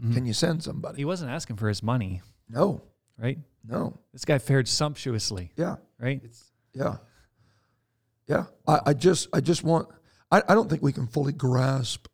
[0.00, 0.12] Mhm.
[0.14, 0.98] Can you send somebody?
[0.98, 2.82] He wasn't asking for his money, No.
[3.16, 3.38] right?
[3.64, 3.98] No.
[4.12, 5.76] This guy fared sumptuously, Yeah.
[5.98, 6.20] right?
[6.22, 6.98] It's Yeah.
[8.26, 8.46] Yeah.
[8.66, 9.88] I, I just I just want
[10.30, 12.08] I, I don't think we can fully grasp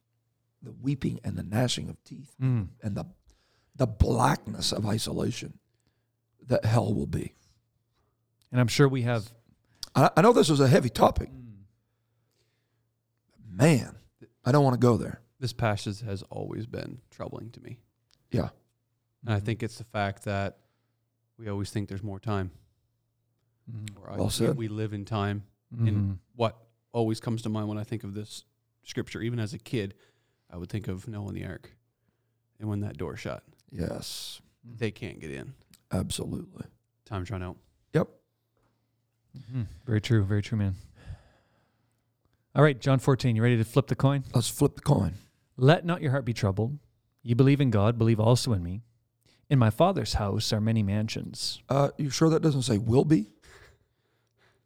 [0.62, 2.68] the weeping and the gnashing of teeth Mm.
[2.82, 3.06] and the
[3.74, 5.58] the blackness of isolation
[6.46, 7.34] that hell will be.
[8.52, 9.32] And I'm sure we have
[9.94, 11.30] I, I know this is a heavy topic.
[13.50, 13.96] man,
[14.44, 15.20] I don't want to go there.
[15.38, 17.78] This passage has always been troubling to me.
[18.30, 18.48] Yeah.
[19.26, 20.58] And I think it's the fact that
[21.38, 22.50] we always think there's more time.
[23.70, 23.96] Mhm.
[24.00, 24.56] Or I- Well we- said.
[24.56, 25.44] We live in time.
[25.74, 25.88] Mhm.
[25.88, 26.56] And what
[26.92, 28.44] always comes to mind when I think of this
[28.84, 29.94] scripture, even as a kid,
[30.50, 31.76] I would think of Noah and the ark.
[32.58, 35.54] And when that door shut, Yes, they can't get in.
[35.90, 36.66] absolutely.
[37.04, 37.56] Time's run out.
[39.36, 39.66] Mhm.
[39.86, 40.24] Very true.
[40.24, 40.74] Very true, man.
[42.54, 43.34] All right, John 14.
[43.36, 44.24] You ready to flip the coin?
[44.34, 45.14] Let's flip the coin.
[45.56, 46.78] Let not your heart be troubled.
[47.22, 48.82] You believe in God, believe also in me.
[49.48, 51.62] In my Father's house are many mansions.
[51.68, 53.26] Uh, you sure that doesn't say will be?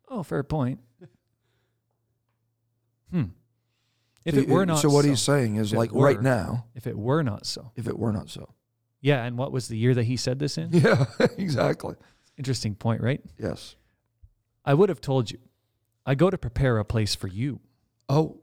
[0.09, 0.81] Oh, fair point.
[3.11, 3.25] Hmm.
[4.25, 6.87] If So it were not so what so, he's saying is like right now, if
[6.89, 7.71] it were not so.
[7.77, 8.55] if it were not so.
[9.01, 10.71] Yeah, and what was the year that he said this in?
[10.73, 11.05] Yeah,
[11.39, 11.95] exactly.
[12.37, 13.21] Interesting point, right?
[13.39, 13.77] Yes.
[14.67, 15.39] I would have told you.
[16.05, 17.61] I go to prepare a place for you.
[18.09, 18.41] Oh,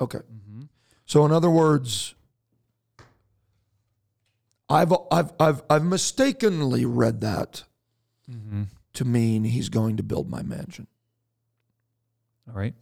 [0.00, 0.18] okay.
[0.18, 0.62] Mm-hmm.
[1.06, 2.14] So in other words,
[4.68, 7.64] I've I've I've I've mistakenly read that
[8.30, 8.62] Mm-hmm.
[8.94, 10.86] to mean he's going to build my mansion.
[12.48, 12.72] All right.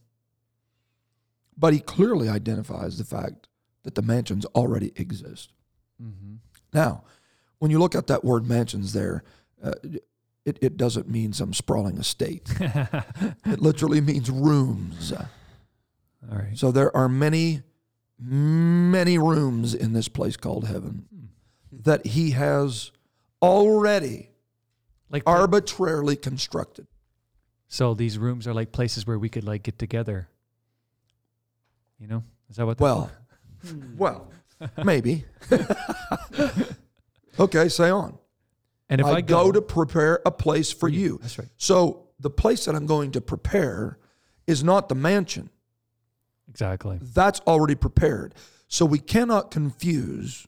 [1.59, 3.49] But he clearly identifies the fact
[3.83, 5.53] that the mansions already exist.
[6.01, 6.35] Mm-hmm.
[6.73, 7.03] Now,
[7.59, 9.25] when you look at that word mansions there,
[9.61, 9.73] uh,
[10.45, 12.53] it, it doesn't mean some sprawling estate.
[13.45, 15.13] It literally means rooms.
[15.13, 16.57] All right.
[16.57, 17.63] So there are many,
[18.19, 21.27] many rooms in this place called heaven hmm.
[21.83, 22.93] that he has
[23.41, 24.31] already
[25.11, 26.87] Like arbitrarily constructed.
[27.69, 30.29] so these rooms are like places where we could like get together.
[31.99, 32.25] You know?
[32.49, 33.11] Is that what Well,
[33.97, 34.31] well,
[34.85, 35.25] maybe.
[35.49, 36.63] Hmm.
[37.41, 38.19] okay, say on.
[38.93, 41.19] And if I, I, go, to prepare a place for you.
[41.23, 41.49] That's right.
[41.57, 43.99] So the place that I'm going to prepare
[44.47, 45.51] is not the mansion.
[46.49, 46.99] Exactly.
[47.01, 48.35] That's already prepared.
[48.69, 50.47] So we cannot confuse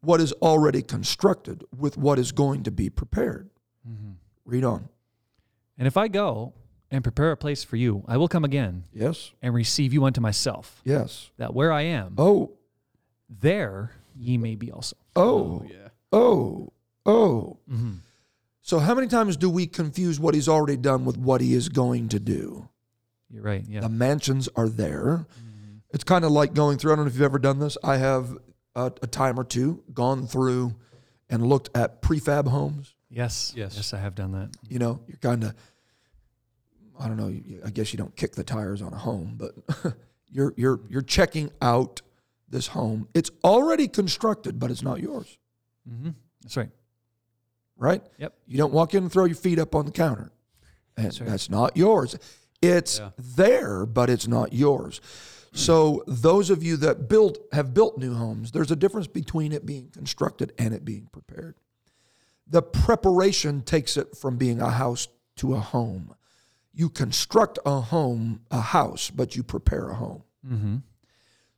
[0.00, 3.50] what is already constructed with what is going to be prepared.
[3.88, 4.12] Mm-hmm.
[4.44, 4.88] Read on.
[5.78, 6.54] And if I go
[6.90, 9.32] and prepare a place for you, I will come again Yes.
[9.42, 11.30] and receive you unto myself, Yes.
[11.36, 12.52] that where I am, Oh.
[13.28, 14.96] there ye may be also.
[15.16, 15.64] Oh.
[15.68, 15.88] yeah.
[16.12, 16.72] Oh.
[17.06, 17.58] Oh.
[17.70, 17.92] Mm-hmm.
[18.62, 21.68] So how many times do we confuse what he's already done with what he is
[21.68, 22.68] going to do?
[23.30, 23.64] You're right.
[23.68, 23.80] Yeah.
[23.80, 25.26] The mansions are there.
[25.90, 26.92] It's kind of like going through.
[26.92, 27.78] I don't know if you've ever done this.
[27.84, 28.36] I have
[28.74, 30.74] a, a time or two gone through
[31.30, 32.94] and looked at prefab homes.
[33.08, 33.52] yes.
[33.56, 33.74] Yes.
[33.76, 34.50] Yes, I have done that.
[34.68, 35.54] You know, you're kind of,
[36.98, 37.28] I don't know.
[37.28, 39.54] you- I guess you don't kick the tires on a home, but
[40.30, 42.02] you're you're you're checking out
[42.48, 43.08] this home.
[43.14, 45.38] It's already constructed, but it's not yours,
[45.88, 46.10] Mm-hmm.
[46.42, 46.70] That's right.
[47.76, 48.02] Right?
[48.18, 48.34] Yep.
[48.46, 50.30] You don't walk in and throw your feet up on the counter.
[50.96, 52.16] And That's that's, not yours.
[52.62, 53.10] It's Yeah.
[53.18, 55.00] there, but it's not yours.
[55.52, 59.64] So those of you that built have built new homes, there's a difference between it
[59.64, 61.54] being constructed and it being prepared.
[62.46, 66.14] The preparation takes it from being a house to a home.
[66.74, 70.24] You construct a home, a house, but you prepare a home.
[70.46, 70.76] Mm-hmm.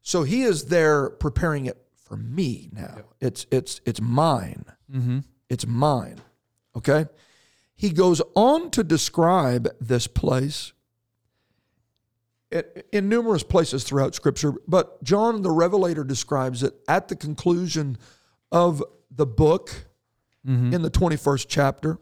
[0.02, 2.98] So he is there preparing it for me now.
[3.20, 4.64] It's it's it's mine.
[4.92, 5.18] Mm-hmm.
[5.48, 6.20] It's mine.
[6.76, 7.06] Okay?
[7.74, 10.72] He goes on to describe this place
[12.92, 17.98] in, numerous places throughout Scripture, but John the Revelator describes it at the conclusion
[18.50, 19.88] of the book
[20.46, 20.72] Mm-hmm.
[20.72, 21.98] in the 21st chapter.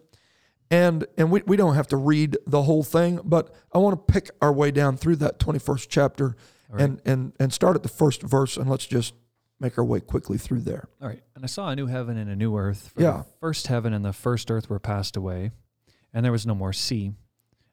[0.70, 4.12] And, and we, we don't have to read the whole thing, but I want to
[4.12, 6.36] pick our way down through that 21st chapter
[6.68, 6.82] right.
[6.82, 9.14] and, and, and start at the first verse, and let's just
[9.60, 10.88] make our way quickly through there.
[11.00, 11.22] All right.
[11.34, 12.92] And I saw a new heaven and a new earth.
[12.94, 13.18] For Yeah.
[13.18, 15.52] The first heaven and the first earth were passed away,
[16.12, 17.12] and there was no more sea.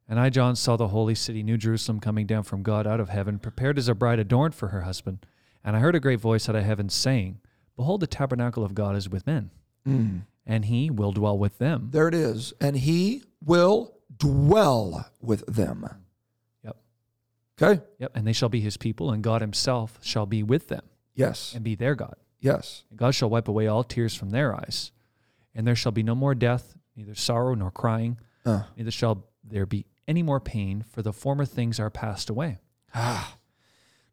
[0.07, 3.09] And I, John, saw the holy city, New Jerusalem, coming down from God out of
[3.09, 5.25] heaven, prepared as a bride adorned for her husband.
[5.63, 7.39] And I heard a great voice out of heaven saying,
[7.75, 9.49] Behold, the tabernacle of God is with men,
[9.87, 10.21] mm.
[10.45, 11.89] and he will dwell with them.
[11.91, 12.53] There it is.
[12.59, 15.89] And he will dwell with them.
[16.63, 16.77] Yep.
[17.59, 17.81] Okay?
[17.99, 18.11] Yep.
[18.13, 20.83] And they shall be his people, and God himself shall be with them
[21.15, 21.53] Yes.
[21.53, 22.15] and be their God.
[22.39, 22.83] Yes.
[22.89, 24.91] And God shall wipe away all tears from their eyes.
[25.55, 29.65] And there shall be no more death, neither sorrow nor crying, Uh, neither shall there
[29.65, 32.59] be any more pain, for the former things are passed away.
[32.93, 33.37] ah.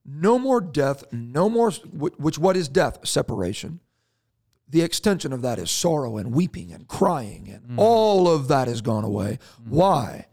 [0.04, 3.06] No more death, no more, which what is death?
[3.06, 3.80] Separation.
[4.68, 8.80] The extension of that is sorrow and weeping and crying, and all of that has
[8.80, 9.38] gone away.
[9.68, 10.26] Why?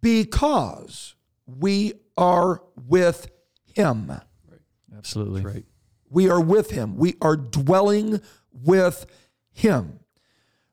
[0.00, 1.14] Because
[1.46, 3.28] we are with
[3.74, 4.08] him.
[4.08, 4.60] Right.
[4.96, 5.42] Absolutely.
[5.42, 5.64] That's right.
[6.10, 6.96] We are with him.
[6.96, 8.20] We are dwelling
[8.52, 9.06] with
[9.52, 10.00] him.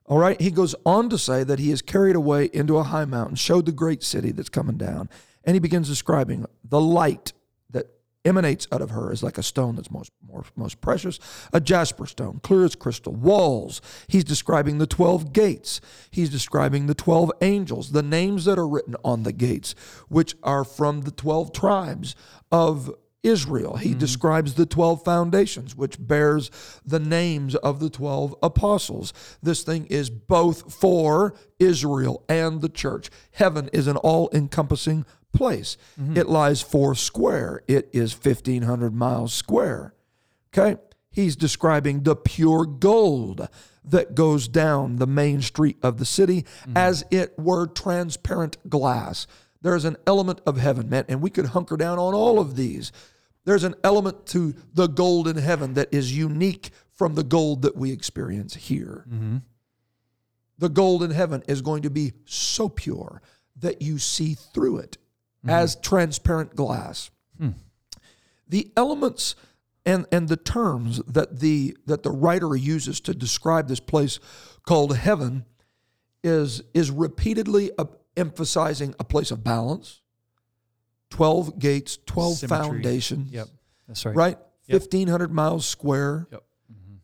[0.05, 0.39] All right.
[0.39, 3.65] He goes on to say that he is carried away into a high mountain, showed
[3.65, 5.09] the great city that's coming down.
[5.43, 7.33] And he begins describing the light
[7.71, 7.87] that
[8.23, 11.19] emanates out of her is like a stone that's most more, most precious,
[11.53, 13.13] a jasper stone, clear as crystal.
[13.13, 13.81] Walls.
[14.07, 15.81] He's describing the 12 gates.
[16.11, 19.73] He's describing the 12 angels, the names that are written on the gates,
[20.07, 22.15] which are from the 12 tribes
[22.51, 22.93] of
[23.25, 23.77] Israel.
[23.77, 23.99] He mm-hmm.
[23.99, 26.51] describes the 12 foundations, which bears
[26.85, 29.13] the names of the 12 apostles.
[29.41, 33.09] This thing is both for Israel and the church.
[33.31, 35.75] Heaven is an all encompassing place.
[35.99, 36.17] Mm-hmm.
[36.17, 39.93] It lies four square, it is 1,500 miles square.
[40.53, 40.79] Okay?
[41.11, 43.47] He's describing the pure gold
[43.83, 46.77] that goes down the main street of the city mm-hmm.
[46.77, 49.27] as it were transparent glass.
[49.61, 52.91] There's an element of heaven, man, and we could hunker down on all of these.
[53.45, 57.75] There's an element to the gold in heaven that is unique from the gold that
[57.75, 59.05] we experience here.
[59.07, 59.37] Mm-hmm.
[60.57, 63.21] The gold in heaven is going to be so pure
[63.57, 64.97] that you see through it
[65.39, 65.49] mm-hmm.
[65.51, 67.11] as transparent glass.
[67.37, 67.51] Hmm.
[68.47, 69.35] The elements
[69.85, 74.19] and, and the terms that the that the writer uses to describe this place
[74.63, 75.45] called heaven
[76.23, 77.71] is is repeatedly
[78.17, 80.01] emphasizing a place of balance,
[81.09, 82.65] 12 gates, 12 Symmetry.
[82.67, 83.47] foundations Yep.
[83.87, 84.15] That's right.
[84.15, 84.37] right?
[84.67, 84.81] Yep.
[84.81, 86.27] 1500 miles square.
[86.31, 86.43] Yep.
[86.71, 86.95] Mm-hmm.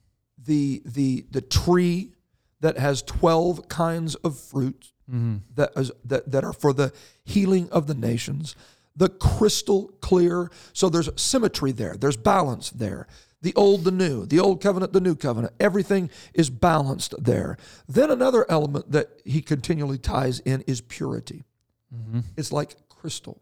[0.43, 2.13] The the the tree
[2.61, 5.37] that has 12 kinds of fruit mm-hmm.
[5.55, 8.55] that is that, that are for the healing of the nations.
[8.95, 10.49] The crystal clear.
[10.73, 11.95] So there's symmetry there.
[11.95, 13.07] There's balance there.
[13.41, 15.53] The old, the new, the old covenant, the new covenant.
[15.59, 17.57] Everything is balanced there.
[17.87, 21.45] Then another element that he continually ties in is purity.
[21.93, 22.19] Mm-hmm.
[22.37, 23.41] It's like crystal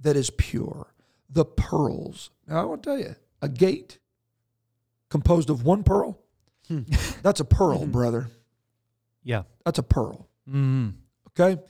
[0.00, 0.92] that is pure.
[1.28, 2.30] The pearls.
[2.46, 3.98] Now, I want to tell you, a gate
[5.08, 6.18] composed of one pearl,
[6.68, 6.80] hmm.
[7.22, 7.90] that's a pearl, hmm.
[7.90, 8.28] brother.
[9.22, 9.42] Yeah.
[9.64, 10.28] That's a pearl.
[10.48, 10.94] Mm.
[11.28, 11.60] Okay?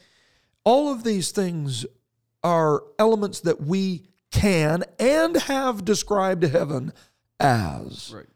[0.65, 1.85] All of these things
[2.43, 6.93] are elements that we can and have described heaven
[7.39, 8.13] as.
[8.15, 8.27] Right.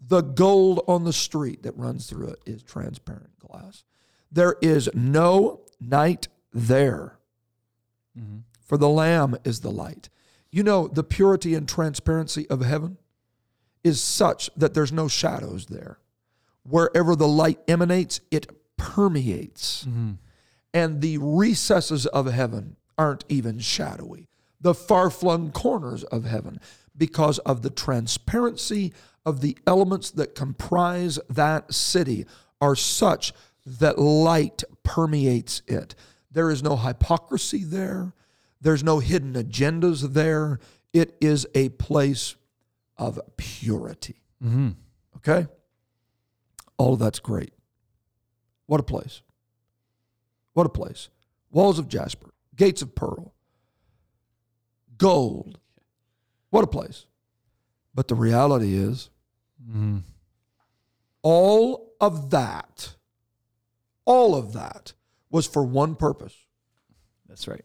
[0.00, 3.84] The gold on the street that runs through it is transparent glass.
[4.32, 7.18] There is no night there,
[8.18, 8.38] mm-hmm.
[8.70, 10.10] For the Lamb is the light.
[10.52, 12.98] You know, the purity and transparency of heaven
[13.82, 15.98] is such that there's no shadows there.
[16.62, 19.86] Wherever the light emanates, it permeates.
[19.86, 20.12] Mm-hmm.
[20.72, 24.28] And the recesses of heaven aren't even shadowy.
[24.60, 26.60] The far flung corners of heaven,
[26.96, 28.92] because of the transparency
[29.26, 32.24] of the elements that comprise that city,
[32.60, 33.32] are such
[33.66, 35.96] that light permeates it.
[36.30, 38.14] There is no hypocrisy there,
[38.60, 40.58] there's no hidden agendas there.
[40.92, 42.36] It is a place
[42.96, 44.20] of purity.
[44.44, 44.70] Mm-hmm.
[45.16, 45.46] Okay?
[46.76, 47.52] All of that's great.
[48.66, 49.22] What a place.
[50.52, 51.08] What a place.
[51.50, 53.34] Walls of jasper, gates of pearl,
[54.96, 55.58] gold.
[56.50, 57.06] What a place.
[57.94, 59.10] But the reality is,
[59.62, 59.98] mm-hmm.
[61.22, 62.94] all of that,
[64.04, 64.92] all of that
[65.30, 66.36] was for one purpose.
[67.28, 67.64] That's right.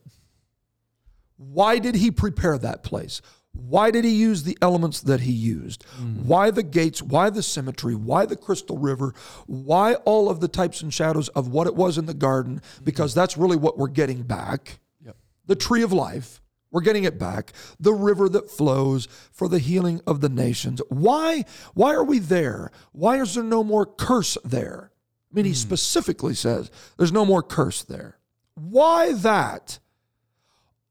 [1.38, 3.22] Why did he prepare that place?
[3.56, 5.84] Why did he use the elements that he used?
[5.96, 6.28] Hmm.
[6.28, 7.02] Why the gates?
[7.02, 7.96] Why the symmetry?
[7.96, 9.14] Why the crystal river?
[9.48, 12.62] Why all of the types and shadows of what it was in the garden?
[12.78, 12.84] Hmm.
[12.84, 14.80] Because that's really what we're getting back.
[15.06, 15.16] Yep.
[15.46, 17.54] The tree of life, we're getting it back.
[17.80, 20.82] The river that flows for the healing of the nations.
[20.90, 21.46] Why?
[21.74, 22.72] Why are we there?
[22.92, 24.92] Why is there no more curse there?
[25.32, 25.56] I mean, he hmm.
[25.56, 28.18] specifically says there's no more curse there.
[28.56, 29.80] Why that?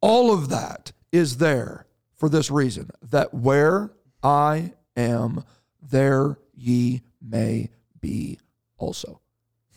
[0.05, 3.90] All of that is there for this reason that where
[4.23, 5.45] I am,
[5.81, 7.71] there ye may
[8.03, 8.38] be
[8.77, 9.23] also.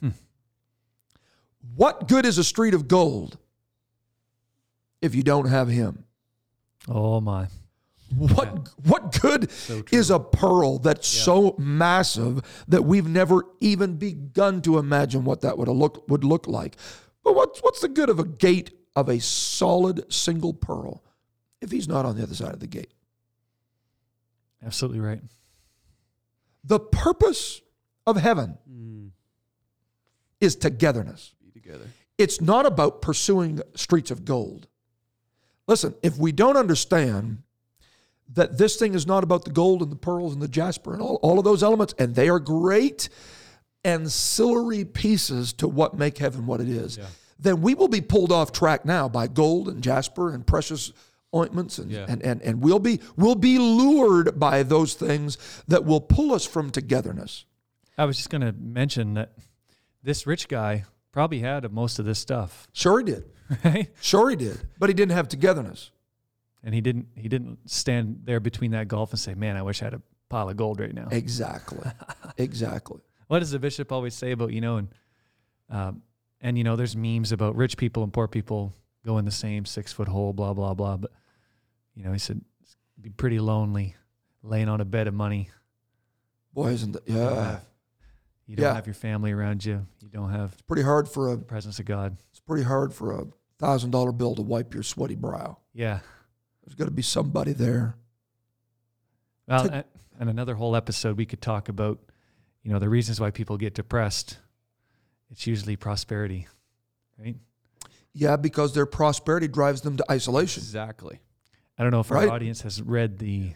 [0.01, 0.09] Hmm.
[1.77, 3.37] What good is a street of gold
[5.01, 6.03] if you don't have him?
[6.89, 7.47] Oh my.
[8.13, 9.49] What what good
[9.93, 15.57] is a pearl that's so massive that we've never even begun to imagine what that
[15.57, 16.75] would look would look like?
[17.23, 21.03] But what's what's the good of a gate of a solid single pearl
[21.61, 22.91] if he's not on the other side of the gate?
[24.65, 25.21] Absolutely right.
[26.63, 27.61] The purpose
[28.07, 29.11] of heaven Mm.
[30.41, 31.33] is togetherness.
[31.43, 31.85] Be together.
[32.17, 34.67] It's not about pursuing streets of gold.
[35.67, 37.43] Listen, if we don't understand
[38.33, 41.01] that this thing is not about the gold and the pearls and the jasper and
[41.01, 43.09] all, all of those elements, and they are great
[43.85, 46.97] ancillary pieces to what make heaven what it is,
[47.39, 50.91] then we will be pulled off track now by gold and jasper and precious
[51.35, 52.05] ointments and, Yeah.
[52.07, 56.45] and, and, and we'll be we'll be lured by those things that will pull us
[56.45, 57.45] from togetherness.
[57.97, 59.33] I was just going to mention that
[60.03, 63.25] this rich guy probably had most of this stuff, Sure he did.
[63.63, 63.89] right?
[64.01, 64.59] Sure he did.
[64.79, 65.91] But he didn't have togetherness.
[66.63, 69.81] And he didn't he didn't stand there between that gulf and say, "Man, I wish
[69.81, 71.89] I had a pile of gold right now." Exactly.
[72.37, 72.99] exactly.
[73.27, 74.87] What does the bishop always say about you know and
[75.69, 76.01] um,
[76.41, 78.73] and you know there's memes about rich people and poor people
[79.05, 80.97] go in the same six foot hole, blah blah blah.
[80.97, 81.11] But
[81.95, 82.41] you know he said
[82.95, 83.95] it'd be pretty lonely
[84.43, 85.49] laying on a bed of money.
[86.53, 87.07] Boy, isn't that?
[87.07, 87.43] You don't Yeah.
[87.51, 87.65] have,
[88.47, 88.73] you don't Yeah.
[88.73, 89.85] have your family around you.
[90.01, 91.35] You don't have It's pretty hard for a.
[91.35, 92.17] the presence of God.
[92.31, 93.25] It's pretty hard for a
[93.59, 95.57] thousand dollar bill to wipe your sweaty brow.
[95.73, 95.99] Yeah.
[96.63, 97.95] There's got to be somebody there.
[99.47, 99.83] Well,
[100.19, 101.99] and another whole episode we could talk about,
[102.63, 104.37] you know, the reasons why people get depressed.
[105.29, 106.47] It's usually prosperity,
[107.19, 107.35] right?
[108.13, 110.61] Yeah, because their prosperity drives them to isolation.
[110.61, 111.19] Exactly.
[111.77, 112.27] I don't know if Right.
[112.27, 113.53] our audience has read the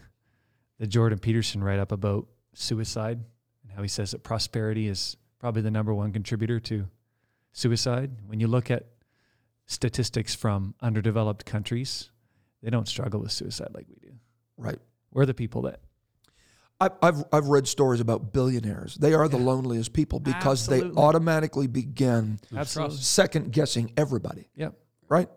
[0.78, 3.22] the Jordan Peterson write up about suicide
[3.62, 6.88] and how he says that prosperity is probably the number one contributor to
[7.52, 8.10] suicide.
[8.26, 8.86] When you look at
[9.66, 12.10] statistics from underdeveloped countries,
[12.62, 14.14] they don't struggle with suicide like we do.
[14.56, 14.78] Right.
[15.12, 15.78] We're the people that I,
[17.02, 18.96] I've I've read stories about billionaires.
[18.96, 19.44] They are the Yeah.
[19.44, 20.90] loneliest people because Absolutely.
[20.90, 24.48] they automatically begin absolutely second guessing everybody.
[24.56, 24.74] Yep.
[25.08, 25.28] Right.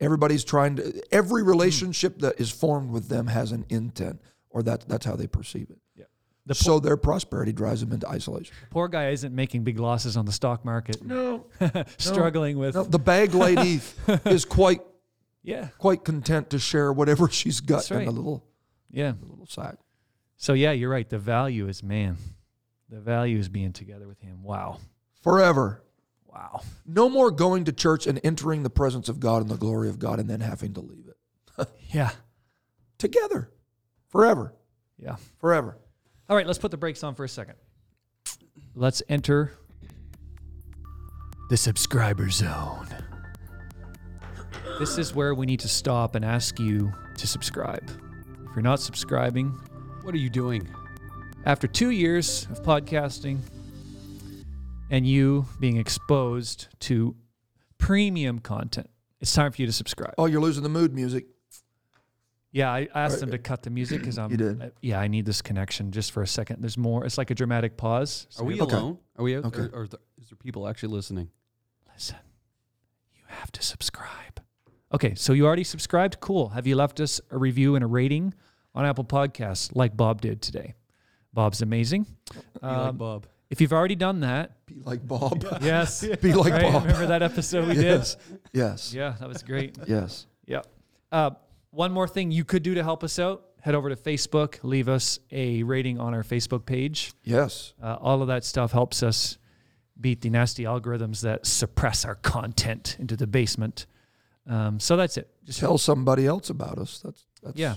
[0.00, 1.02] Everybody's trying to.
[1.12, 1.48] Every hmm.
[1.48, 4.20] relationship that is formed with them has an intent,
[4.50, 6.08] or that that's how they perceive it.
[6.46, 8.54] the so their prosperity drives them into isolation.
[8.70, 11.46] poor guy isn't making big losses on the stock market, No,
[11.98, 13.80] struggling with no the bag lady
[14.24, 14.80] is quite
[15.42, 18.06] yeah, quite content to share whatever she's got That's in right.
[18.06, 18.44] the little
[18.90, 19.12] yeah.
[19.18, 19.76] the little sack.
[20.38, 21.08] So yeah, you're right.
[21.08, 22.16] The value is man.
[22.88, 24.42] The value is being together with him.
[24.42, 24.78] Wow.
[25.20, 25.82] Forever.
[26.26, 26.62] Wow.
[26.86, 29.98] No more going to church and entering the presence of God and the glory of
[29.98, 31.16] God and then having to leave it.
[31.90, 32.10] Yeah.
[32.98, 33.50] Together.
[34.08, 34.54] Forever.
[34.98, 35.16] Yeah.
[35.38, 35.78] Forever.
[36.28, 37.54] All right, let's put the brakes on for a second.
[38.74, 39.54] Let's enter
[41.48, 42.88] the subscriber zone.
[44.78, 47.88] This is where we need to stop and ask you to subscribe.
[47.88, 49.58] If you're not subscribing,
[50.02, 50.68] What are you doing?
[51.46, 53.38] after two years of podcasting
[54.90, 57.14] and you being exposed to
[57.78, 58.90] premium content,
[59.20, 60.14] it's time for you to subscribe.
[60.18, 61.26] Oh, you're losing the mood music.
[62.52, 63.20] Yeah, I asked Right.
[63.20, 64.30] them to cut the music because I'm.
[64.30, 64.62] You did.
[64.62, 66.60] uh, yeah, I need this connection just for a second.
[66.60, 67.04] There's more.
[67.06, 68.26] It's like a dramatic pause.
[68.38, 68.74] Are we Okay.
[68.76, 68.98] alone?
[69.16, 69.36] Are we?
[69.36, 69.60] Okay.
[69.60, 71.30] Or, or is there- is there people actually listening?
[71.94, 72.16] Listen,
[73.14, 74.40] you have to subscribe.
[74.92, 76.18] Okay, so you already subscribed?
[76.20, 76.50] Cool.
[76.50, 78.34] Have you left us a review and a rating
[78.78, 80.74] on Apple Podcasts like Bob did today?
[81.34, 82.06] Bob's amazing.
[82.34, 83.26] You like Um, Bob?
[83.50, 85.44] if you've already done that, Be like Bob.
[85.60, 86.06] yes.
[86.22, 86.72] Be like Right?
[86.72, 86.84] Bob.
[86.84, 88.16] Remember that episode we yes.
[88.52, 88.90] Yes.
[88.90, 88.98] did?
[88.98, 89.76] Yeah, that was great.
[89.86, 90.26] Yes.
[90.46, 90.62] Yeah.
[91.12, 91.30] Uh,
[91.70, 94.88] one more thing you could do to help us out head over to Facebook, leave
[94.88, 97.12] us a rating on our Facebook page.
[97.24, 97.74] Yes.
[97.82, 99.36] Uh, all of that stuff helps us
[100.00, 103.86] beat the nasty algorithms that suppress our content into the basement.
[104.46, 105.28] Um, so that's it.
[105.44, 107.00] Just Tell somebody else about us.
[107.04, 107.74] That's that's yeah.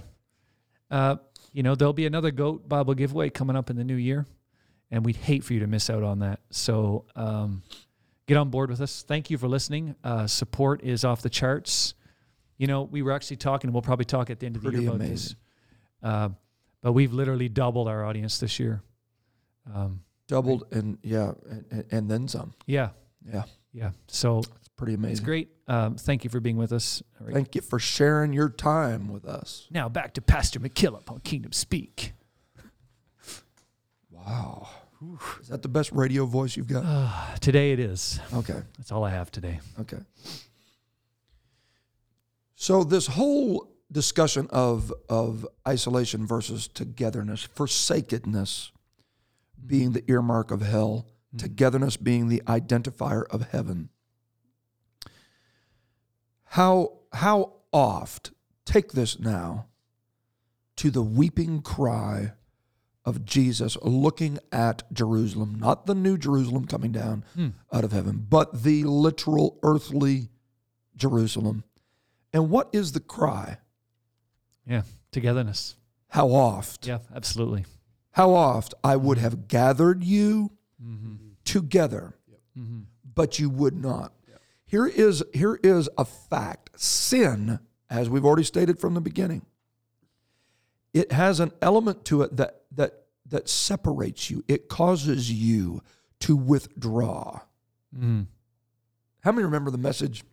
[0.91, 1.15] Uh,
[1.53, 4.25] you know, there'll be another Goat Bible giveaway coming up in the new year,
[4.91, 6.39] and we'd hate for you to miss out on that.
[6.51, 7.63] So um,
[8.27, 9.03] get on board with us.
[9.07, 9.95] Thank you for listening.
[10.03, 11.93] Uh, support is off the charts.
[12.57, 14.69] You know, we were actually talking, and we'll probably talk at the end of the
[14.69, 15.15] Pretty year about amazing.
[15.15, 15.35] this.
[16.03, 16.29] Uh,
[16.81, 18.81] but we've literally doubled our audience this year.
[19.73, 22.53] Um, doubled and yeah, and, and- then some.
[22.65, 22.89] yeah,
[23.31, 23.43] Yeah.
[23.73, 23.91] yeah.
[24.07, 24.41] So
[24.77, 25.11] pretty amazing.
[25.11, 25.49] it's great.
[25.67, 27.03] Um, thank you for being with us.
[27.19, 27.33] Right.
[27.33, 29.67] Thank you for sharing your time with us.
[29.71, 32.13] Now back to Pastor McKillop on Kingdom Speak.
[34.11, 34.67] Wow.
[35.41, 36.83] Is that the best radio voice you've got?
[36.85, 38.19] Uh, today it is.
[38.35, 38.61] Okay.
[38.77, 39.59] That's all I have today.
[39.79, 39.97] Okay.
[42.55, 48.71] So this whole discussion of of isolation versus togetherness, forsakenness
[49.65, 53.89] being the earmark of hell, togetherness being the identifier of heaven.
[56.51, 58.31] How how oft
[58.65, 59.67] take this now
[60.77, 62.33] to the weeping cry
[63.05, 67.49] of Jesus looking at Jerusalem, not the new Jerusalem coming down Hmm.
[67.71, 70.29] out of heaven, but the literal earthly
[70.95, 71.63] Jerusalem.
[72.33, 73.57] And what is the cry?
[74.67, 75.75] Yeah, togetherness.
[76.09, 76.85] How oft?
[76.85, 77.65] Yeah, absolutely.
[78.11, 80.51] How oft I would have gathered you
[80.83, 81.15] Mm-hmm.
[81.45, 82.15] together,
[82.57, 82.81] Mm-hmm.
[83.15, 84.11] but you would not.
[84.71, 86.69] Here is here is a fact.
[86.79, 87.59] Sin,
[87.89, 89.45] as we've already stated from the beginning,
[90.93, 94.45] it has an element to it that that that separates you.
[94.47, 95.81] It causes you
[96.21, 97.41] to withdraw.
[97.93, 98.21] Mm-hmm.
[99.19, 100.23] How many remember the message?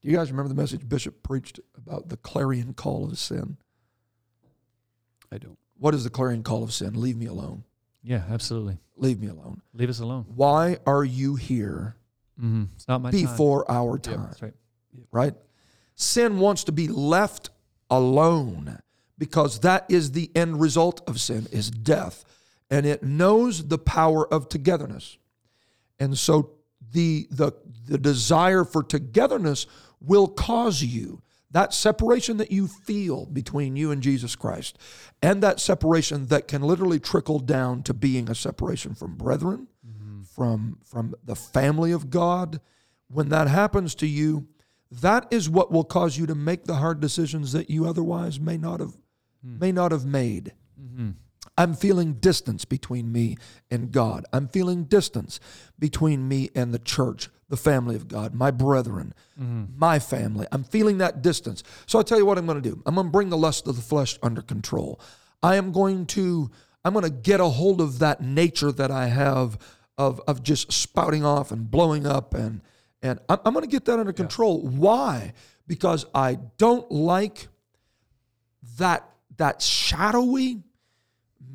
[0.00, 3.58] Do you guys remember the message Bishop preached about the clarion call of sin?
[5.30, 5.58] I don't.
[5.76, 6.98] What is the clarion call of sin?
[6.98, 7.64] Leave me alone.
[8.02, 8.78] Yeah, absolutely.
[8.96, 9.60] Leave me alone.
[9.74, 10.24] Leave us alone.
[10.34, 11.96] Why are you here
[12.38, 12.64] Mm-hmm.
[12.74, 13.20] It's not my time.
[13.20, 14.30] before our time?
[14.40, 14.54] Right.
[15.10, 15.34] Right?
[15.94, 17.50] Sin wants to be left
[17.90, 18.78] alone
[19.18, 22.24] because that is the end result of sin is death
[22.70, 25.18] and it knows the power of togetherness
[25.98, 26.50] and so
[26.92, 27.52] the the
[27.86, 29.66] the desire for togetherness
[30.00, 34.76] will cause you that separation that you feel between you and Jesus Christ
[35.22, 39.68] and that separation that can literally trickle down to being a separation from brethren
[40.34, 42.60] from from the family of God
[43.08, 44.46] when that happens to you
[44.90, 48.56] that is what will cause you to make the hard decisions that you otherwise may
[48.56, 48.96] not have
[49.44, 49.58] hmm.
[49.58, 51.10] may not have made mm-hmm.
[51.56, 53.36] I'm feeling distance between me
[53.70, 54.24] and God.
[54.32, 55.38] I'm feeling distance
[55.78, 59.66] between me and the church, the family of God, my brethren, mm-hmm.
[59.76, 60.46] my family.
[60.50, 61.62] I'm feeling that distance.
[61.86, 62.82] So I'll tell you what I'm going to do.
[62.86, 65.00] I'm going to bring the lust of the flesh under control.
[65.42, 66.50] I am going to
[66.84, 69.58] I'm going to get a hold of that nature that I have
[69.98, 72.60] of of just spouting off and blowing up and
[73.02, 74.62] and I'm, I'm going to get that under control.
[74.62, 75.34] Why?
[75.66, 77.48] Because I don't like
[78.78, 80.62] that that shadowy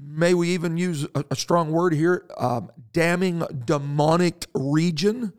[0.02, 5.34] may we even use a, a strong word here um, damning demonic region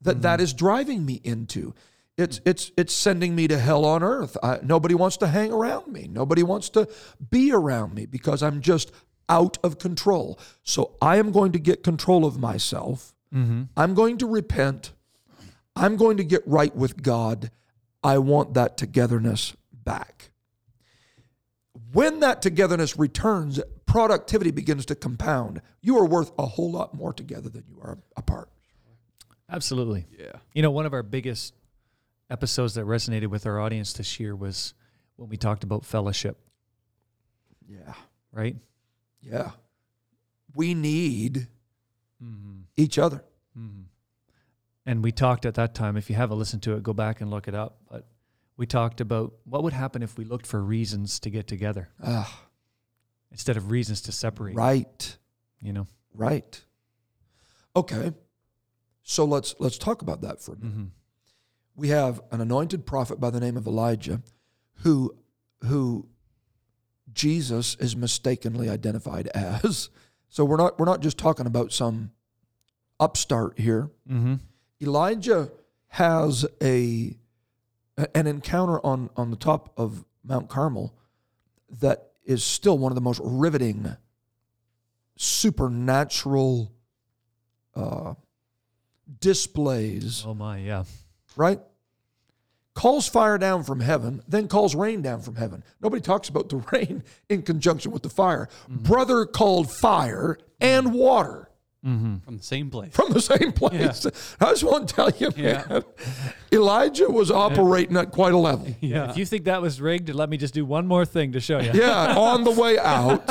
[0.00, 1.74] that that is driving me into.
[2.18, 4.36] It's it's it's sending me to hell on earth.
[4.42, 6.08] I, nobody wants to hang around me.
[6.10, 6.88] Nobody wants to
[7.30, 8.92] be around me because i'm just
[9.28, 13.62] out of control so i am going to get control of myself mm-hmm.
[13.76, 14.92] i'm going to repent
[15.76, 17.50] i'm going to get right with god
[18.02, 20.32] i want that togetherness back
[21.92, 25.60] when that togetherness returns, productivity begins to compound.
[25.80, 28.48] You are worth a whole lot more together than you are apart.
[29.50, 30.06] Absolutely.
[30.18, 30.32] Yeah.
[30.54, 31.54] You know, one of our biggest
[32.30, 34.72] episodes that resonated with our audience this year was
[35.16, 36.38] when we talked about fellowship,
[37.68, 37.92] Yeah.
[38.32, 38.56] right?
[39.22, 39.52] Yeah.
[40.54, 41.48] We need
[42.22, 42.60] Mm-hmm.
[42.76, 43.24] each other.
[44.86, 47.30] And we talked at that time, if you haven't listened to it, go back and
[47.30, 47.78] look it up.
[47.90, 48.06] But
[48.56, 52.42] we talked about what would happen if we looked for reasons to get together Ah,
[53.30, 54.54] instead of reasons to separate.
[54.56, 55.16] right.
[55.60, 55.86] You know?
[56.14, 56.60] Right.
[57.76, 58.12] Okay.
[59.04, 60.72] So let's let's talk about that for a minute.
[60.72, 60.84] Mm-hmm.
[61.76, 64.20] We have an anointed prophet by the name of Elijah
[64.82, 65.14] who
[65.64, 66.08] who
[67.14, 69.90] Jesus is mistakenly identified as.
[70.34, 72.10] So we're not we're not just talking about some
[72.98, 73.90] upstart here.
[74.10, 74.36] Mm-hmm.
[74.80, 75.50] Elijah
[75.88, 77.14] has a
[78.14, 80.94] an encounter on on the top of Mount Carmel
[81.80, 83.94] that is still one of the most riveting
[85.16, 86.72] supernatural
[87.74, 88.14] uh,
[89.20, 90.84] displays, Oh my, yeah.
[91.36, 91.60] right?
[92.74, 95.62] Calls fire down from heaven, then calls rain down from heaven.
[95.82, 98.48] Nobody talks about the rain in conjunction with the fire.
[98.62, 98.84] Mm-hmm.
[98.84, 100.96] Brother called fire and mm-hmm.
[100.96, 101.50] water
[101.84, 102.18] mm-hmm.
[102.18, 102.94] From the same place.
[102.94, 104.06] from the same place.
[104.40, 105.82] I just want to tell you, man,
[106.50, 108.68] Elijah was operating at quite a level.
[108.80, 109.10] Yeah.
[109.10, 111.60] If you think that was rigged, let me just do one more thing to show
[111.60, 111.72] you.
[111.74, 113.22] Yeah, on the way out.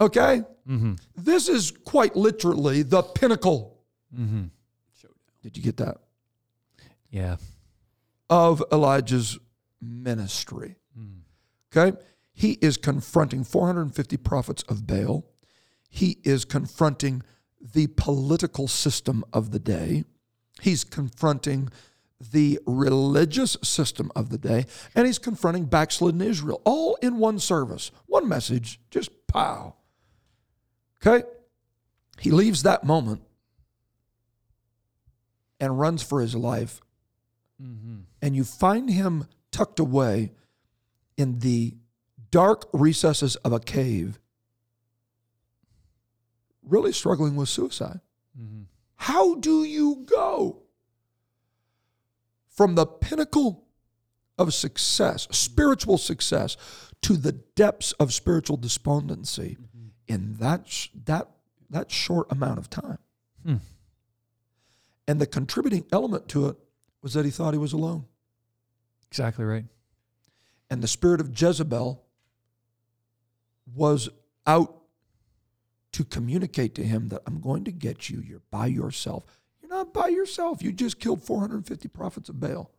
[0.00, 0.42] okay?
[1.16, 3.78] This is quite literally the pinnacle.
[5.42, 5.98] Did you get that?
[7.10, 7.36] Yeah.
[8.28, 9.38] Of Elijah's
[9.80, 10.76] ministry.
[10.96, 11.20] Hmm.
[11.72, 11.96] Okay?
[12.32, 15.24] He is confronting 450 prophets of Baal.
[15.88, 17.22] He is confronting
[17.60, 20.04] the political system of the day.
[20.60, 21.70] He's confronting
[22.20, 24.66] the religious system of the day.
[24.94, 29.74] And he's confronting backslidden Israel, all in one service, one message, just pow.
[31.04, 31.26] Okay?
[32.18, 33.22] He leaves that moment
[35.60, 36.80] and runs for his life.
[37.62, 38.00] Mm-hmm.
[38.22, 40.32] And you find him tucked away
[41.16, 41.74] in the
[42.30, 44.18] dark recesses of a cave,
[46.62, 48.00] really struggling with suicide.
[48.40, 48.62] Mm-hmm.
[48.96, 50.62] How do you go
[52.48, 53.64] from the pinnacle
[54.36, 56.56] of success, spiritual success,
[57.02, 59.88] to the depths of spiritual despondency mm-hmm.
[60.06, 61.28] in that, sh- that,
[61.70, 62.98] that short amount of time?
[63.44, 63.56] Hmm.
[65.08, 66.56] And the contributing element to it
[67.02, 68.04] was that he thought he was alone.
[69.10, 69.64] Exactly right.
[70.70, 72.04] And the spirit of Jezebel
[73.74, 74.10] was
[74.46, 74.82] out
[75.92, 78.20] to communicate to him that I'm going to get you.
[78.20, 79.24] You're by yourself.
[79.60, 80.62] You're not by yourself.
[80.62, 82.70] You just killed 450 prophets of Baal.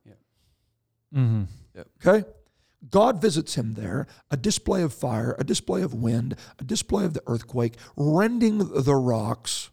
[1.13, 1.43] Mm-hmm.
[2.05, 2.27] Okay?
[2.89, 7.13] God visits him there, a display of fire, a display of wind, a display of
[7.13, 9.69] the earthquake, rending the rocks,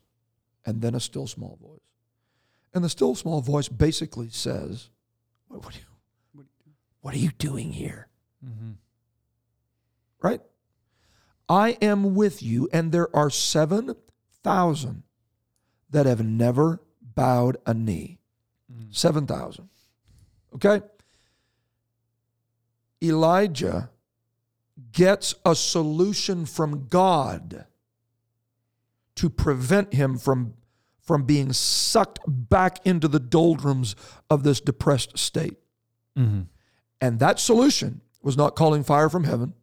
[0.64, 1.75] and then a still small voice.
[2.76, 4.90] And the still small voice basically says,
[5.48, 6.44] What, what, are, you,
[7.00, 8.08] what are you doing here?
[8.46, 8.72] Mm-hmm.
[10.20, 10.42] Right?
[11.48, 15.02] I am with you, and there are 7,000
[15.88, 18.18] that have never bowed a knee.
[18.70, 18.94] Mm.
[18.94, 19.70] 7,000.
[20.56, 20.82] Okay?
[23.02, 23.88] Elijah
[24.92, 27.64] gets a solution from God
[29.14, 30.52] to prevent him from,
[31.06, 33.94] from being sucked back into the doldrums
[34.28, 35.56] of this depressed state.
[36.18, 36.42] Mm-hmm.
[37.00, 39.54] And that solution was not calling fire from heaven.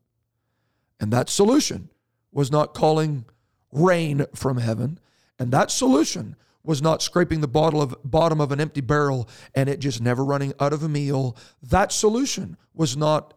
[1.00, 1.90] And that solution
[2.32, 3.26] was not calling
[3.72, 5.00] rain from heaven.
[5.38, 9.68] And that solution was not scraping the bottle of, bottom of an empty barrel and
[9.68, 11.36] it just never running out of a meal.
[11.62, 13.34] That solution was not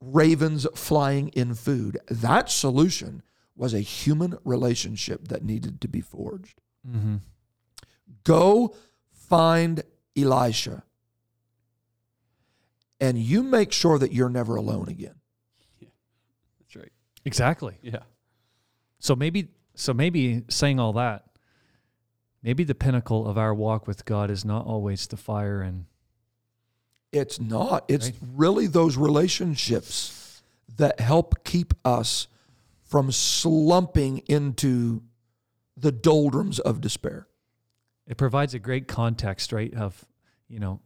[0.00, 1.98] ravens flying in food.
[2.08, 3.22] That solution
[3.54, 6.62] was a human relationship that needed to be forged.
[6.88, 7.16] Mm-hmm.
[8.24, 8.74] Go
[9.12, 9.82] find
[10.16, 10.82] Elisha
[13.00, 15.14] and you make sure that you're never alone again.
[15.80, 16.92] That's right.
[17.24, 17.78] Exactly.
[17.82, 18.00] Yeah.
[18.98, 21.24] So maybe so maybe saying all that,
[22.42, 25.86] maybe the pinnacle of our walk with God is not always the fire and
[27.12, 27.84] It's not.
[27.88, 28.16] It's Right.
[28.36, 30.42] really those relationships
[30.76, 32.28] that help keep us
[32.84, 35.02] from slumping into
[35.76, 37.26] the doldrums of despair.
[38.10, 39.72] It provides a great context, right?
[39.72, 40.04] Of,
[40.48, 40.80] you know,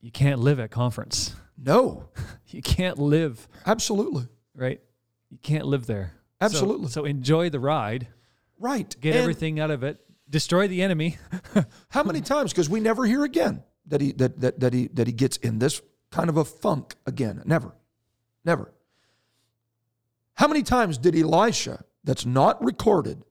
[0.00, 1.36] you can't live at conference.
[1.56, 2.08] No,
[2.48, 4.26] You can't live, absolutely.
[4.54, 4.80] right?
[5.30, 6.14] You can't live there.
[6.40, 6.88] So- Absolutely.
[6.88, 8.08] So, enjoy the ride,
[8.58, 8.94] Right.
[9.00, 11.18] get And everything out of it, destroy the enemy.
[11.90, 12.50] How many times?
[12.52, 15.58] Because we never hear again that he that, that that he that he gets in
[15.58, 15.80] this
[16.10, 17.42] kind of a funk again.
[17.44, 17.74] Never.
[18.44, 18.72] Never.
[20.34, 23.22] How many times did Elisha, that's not recorded,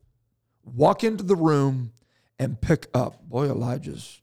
[0.63, 1.91] walk into the room
[2.41, 3.23] and pick up?
[3.29, 4.21] Boy, Elijah's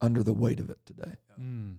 [0.00, 1.12] under the weight of it today.
[1.40, 1.76] Mm.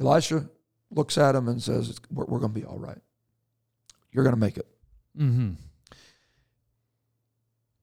[0.00, 0.48] Elisha
[0.90, 2.98] looks at him and says, We're, we're going to be all right.
[4.10, 4.66] You're going to make it.
[5.18, 5.52] Mm-hmm.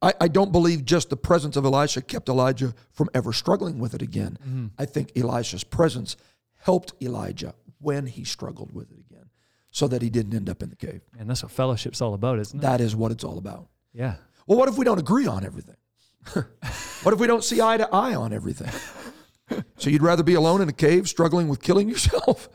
[0.02, 3.94] I, I don't believe just the presence of Elisha kept Elijah from ever struggling with
[3.94, 4.38] it again.
[4.42, 4.68] Mm-hmm.
[4.78, 6.18] I think Elisha's presence
[6.62, 9.30] helped Elijah when he struggled with it again
[9.70, 11.02] so that he didn't end up in the cave.
[11.20, 12.62] And that's what fellowship's all about, isn't it?
[12.62, 13.68] That is what it's all about.
[13.94, 14.16] yeah.
[14.46, 15.78] Well, what if we don't agree on everything?
[17.04, 18.72] What if we don't see eye to eye on everything?
[19.78, 22.50] so you'd rather be alone in a cave struggling with killing yourself?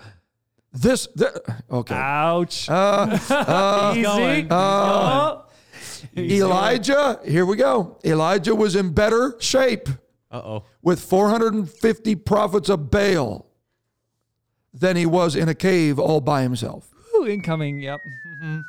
[0.73, 1.31] This, th-
[1.71, 1.95] okay.
[1.95, 2.69] Ouch.
[2.69, 4.47] Uh, uh, Easy.
[4.51, 5.45] uh, Oh.
[6.17, 7.99] Elijah, here we go.
[8.05, 9.89] Elijah was in better shape
[10.31, 10.63] Uh oh.
[10.83, 13.47] with 450 prophets of Baal
[14.73, 16.89] than he was in a cave all by himself.
[17.17, 17.81] Ooh, incoming.
[17.81, 18.01] Yep.
[18.43, 18.63] Mhm.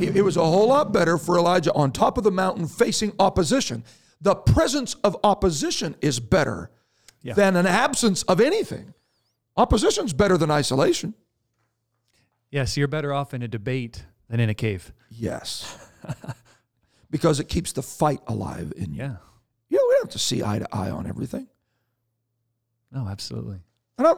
[0.00, 3.12] It, it was a whole lot better for Elijah on top of the mountain facing
[3.18, 3.84] opposition.
[4.20, 6.70] The presence of opposition is better
[7.22, 7.34] Yeah.
[7.34, 8.94] than an absence of anything.
[9.56, 11.14] Opposition's better than isolation.
[12.50, 14.92] Yes, you're better off in a debate than in a cave.
[15.10, 15.76] Yes.
[17.10, 19.00] because it keeps the fight alive in you.
[19.02, 19.16] Yeah.
[19.68, 21.46] You know, we don't have to see eye to eye on everything.
[22.90, 23.58] No, absolutely.
[23.98, 24.14] And I,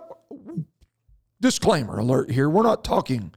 [1.40, 3.32] disclaimer alert here: we're not talking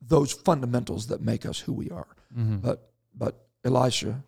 [0.00, 2.06] those fundamentals that make us who we are.
[2.36, 2.58] Mm-hmm.
[2.58, 4.22] But but Elisha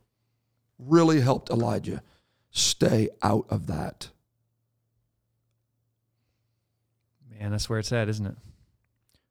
[0.79, 2.03] really helped Elijah
[2.51, 4.11] stay out of that.
[7.39, 8.37] Man, that's where it's at, isn't it?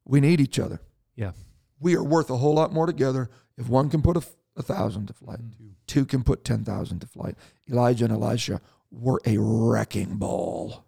[0.05, 0.81] We need each other.
[1.15, 1.31] Yeah.
[1.79, 4.23] We are worth a whole lot more together if one can put a,
[4.57, 5.67] a thousand to flight, Mm-hmm.
[5.87, 7.35] two can put ten thousand to flight.
[7.69, 8.61] Elijah and Elisha
[8.91, 10.85] were a wrecking ball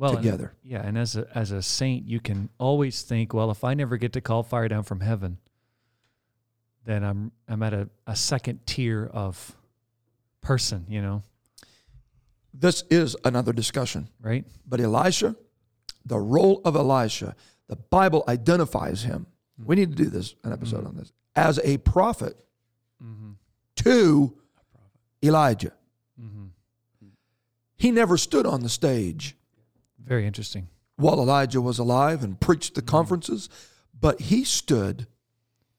[0.00, 0.54] Well, and- together.
[0.64, 3.96] yeah, and as a as a saint, you can always think, well, if I never
[3.98, 5.38] get to call fire down from heaven,
[6.84, 9.56] then I'm I'm at a, a second tier of
[10.40, 11.22] person, you know,
[12.54, 14.08] This is another discussion.
[14.22, 14.44] right?
[14.66, 15.36] But Elisha,
[16.06, 17.36] the role of Elisha,
[17.68, 19.26] the Bible identifies him.
[19.62, 22.36] We need to do this an episode on this as a prophet
[23.02, 23.32] Mm-hmm.
[23.76, 24.34] to
[25.22, 25.72] Elijah.
[26.20, 26.46] Mm-hmm.
[27.76, 29.36] He never stood on the stage
[30.04, 30.68] Very interesting.
[30.96, 33.48] while Elijah was alive and preached the conferences,
[33.98, 35.06] but he stood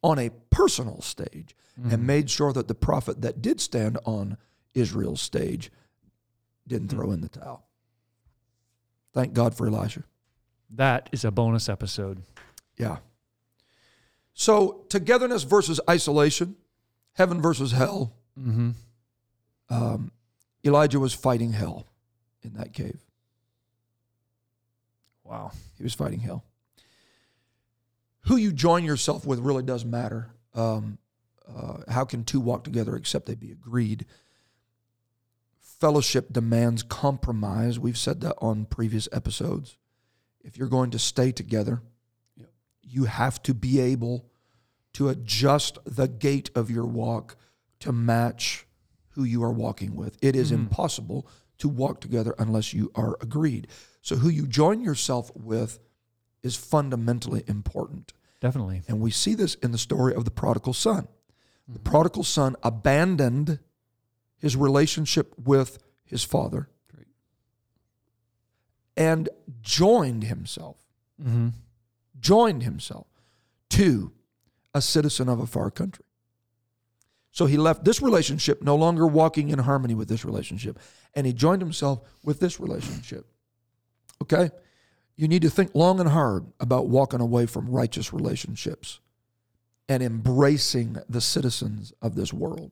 [0.02, 1.56] on a personal stage
[1.90, 4.38] and made sure that the prophet that did stand on
[4.74, 5.72] Israel's stage
[6.68, 7.66] didn't throw in the towel.
[9.14, 10.04] Thank God for Elijah.
[10.70, 12.22] That is a bonus episode.
[12.78, 12.98] Yeah.
[14.34, 16.56] So togetherness versus isolation,
[17.14, 18.14] heaven versus hell.
[18.40, 18.72] Mm-hmm.
[19.70, 20.12] Um,
[20.64, 21.88] Elijah was fighting hell
[22.44, 23.00] in that cave.
[25.32, 25.52] Wow.
[25.78, 26.44] He was fighting hell.
[28.26, 30.32] Who you join yourself with really does matter.
[30.54, 30.98] Um,
[31.48, 34.06] uh, how can two walk together except they be agreed?
[35.62, 37.80] Fellowship demands compromise.
[37.80, 39.78] We've said that on previous episodes.
[40.42, 41.82] If you're going to stay together,
[42.36, 42.50] Yep.
[42.82, 44.26] you have to be able
[44.94, 47.38] to adjust the gait of your walk
[47.80, 48.68] to match
[49.12, 50.18] who you are walking with.
[50.22, 50.56] It is Mhm.
[50.56, 51.26] impossible
[51.62, 53.68] to walk together unless you are agreed.
[54.02, 55.80] So, who you join yourself with
[56.44, 58.14] is fundamentally important.
[58.40, 58.82] Definitely.
[58.88, 61.08] And we see this in the story of the prodigal son.
[61.68, 63.60] The prodigal son abandoned
[64.38, 67.06] his relationship with his father Right.
[68.98, 69.30] and
[69.62, 70.78] joined himself,
[71.22, 71.50] Mm-hmm.
[72.20, 73.06] joined himself
[73.70, 74.12] to
[74.74, 76.04] a citizen of a far country.
[77.32, 80.78] So he left this relationship no longer walking in harmony with this relationship,
[81.14, 83.26] and he joined himself with this relationship.
[84.22, 84.52] Okay?
[85.16, 89.00] You need to think long and hard about walking away from righteous relationships
[89.88, 92.72] and embracing the citizens of this world.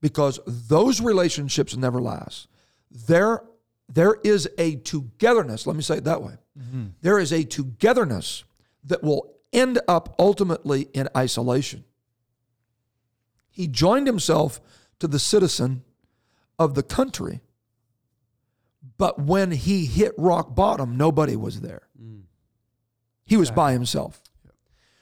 [0.00, 2.48] Because those relationships never last.
[2.90, 3.42] There,
[3.88, 6.34] there is a togetherness, let me say it that way.
[6.58, 6.86] Mm-hmm.
[7.00, 8.44] There is a togetherness
[8.84, 11.84] that will end up ultimately in isolation.
[13.58, 14.60] He joined himself
[15.00, 15.82] to the citizen
[16.60, 17.40] of the country,
[18.96, 21.82] but when he hit rock bottom, nobody was there.
[23.24, 24.22] He was by himself.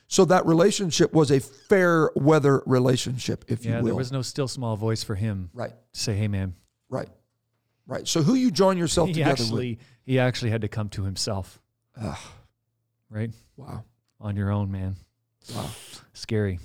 [0.09, 3.85] So that relationship was a fair weather relationship, if Yeah, you will.
[3.85, 6.55] there was no still small voice for him right, to say, "Hey, man."
[6.89, 7.11] right,
[7.87, 8.09] right.
[8.09, 11.61] So who you join yourself He together actually he actually had to come to himself.
[12.01, 12.17] Ugh,
[13.11, 13.31] right?
[13.59, 13.85] wow,
[14.19, 14.97] On your own, man.
[15.55, 15.69] wow.
[16.15, 16.59] Scary.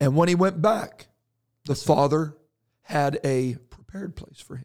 [0.00, 1.08] And when he went back,
[1.68, 2.34] the father
[2.82, 4.64] had a prepared place for him.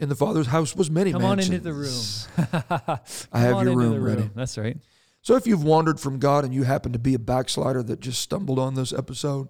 [0.00, 1.20] In the father's house was many Mm-hmm.
[1.20, 3.00] Come on into the room.
[3.32, 4.30] I have your into room ready.
[4.34, 4.76] That's right.
[5.22, 8.20] So if you've wandered from God and you happen to be a backslider that just
[8.22, 9.48] stumbled on this episode,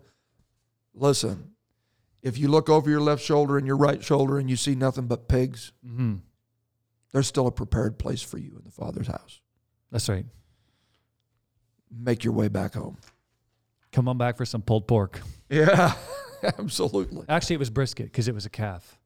[0.95, 1.53] listen.
[2.23, 5.07] If you look over your left shoulder and your right shoulder and you see nothing
[5.07, 6.17] but pigs, hmm
[7.13, 9.41] there's still a prepared place for you in the Father's house.
[9.91, 10.27] That's right.
[11.91, 12.99] Make your way back home.
[13.93, 15.21] Come on back for some pulled pork.
[15.49, 15.95] Yeah,
[16.59, 17.25] absolutely.
[17.29, 18.99] Actually, it was brisket because it was a calf.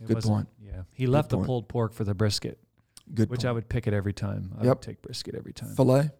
[0.00, 0.48] It Good point.
[0.62, 1.46] Yeah, he left the point.
[1.46, 2.58] pulled pork for the brisket,
[3.14, 3.48] Good which point.
[3.48, 4.52] I would pick it every time.
[4.58, 4.76] I Yep.
[4.76, 5.74] would take brisket every time.
[5.76, 6.10] Filet?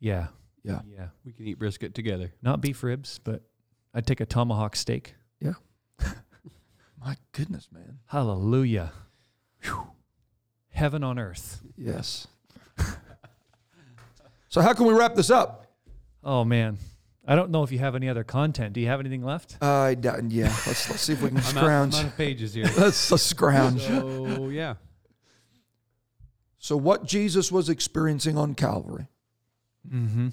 [0.00, 0.28] Yeah,
[0.62, 0.80] Yeah.
[0.86, 1.08] yeah.
[1.24, 2.32] We can eat brisket together.
[2.42, 3.42] Not beef ribs, but
[3.94, 5.14] I'd take a tomahawk steak.
[5.40, 5.54] Yeah.
[7.00, 8.00] My goodness, man.
[8.06, 8.92] Hallelujah.
[9.62, 9.88] Whew.
[10.70, 11.62] Heaven on earth.
[11.76, 12.26] Yes.
[14.48, 15.66] so how can we wrap this up?
[16.22, 16.76] Oh man,
[17.26, 18.72] I don't know if you have any other content.
[18.72, 19.60] Do you have anything left?
[19.62, 20.44] I doubt- yeah.
[20.66, 21.94] Let's let's see if we can I'm out, scrounge.
[21.96, 22.64] I'm out of pages here.
[22.78, 23.82] Let's, let's scrounge.
[23.82, 24.74] so yeah,
[26.58, 29.08] So what Jesus was experiencing on Calvary,
[29.92, 30.28] Mm-hmm.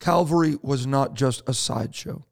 [0.00, 2.24] Calvary was not just a sideshow.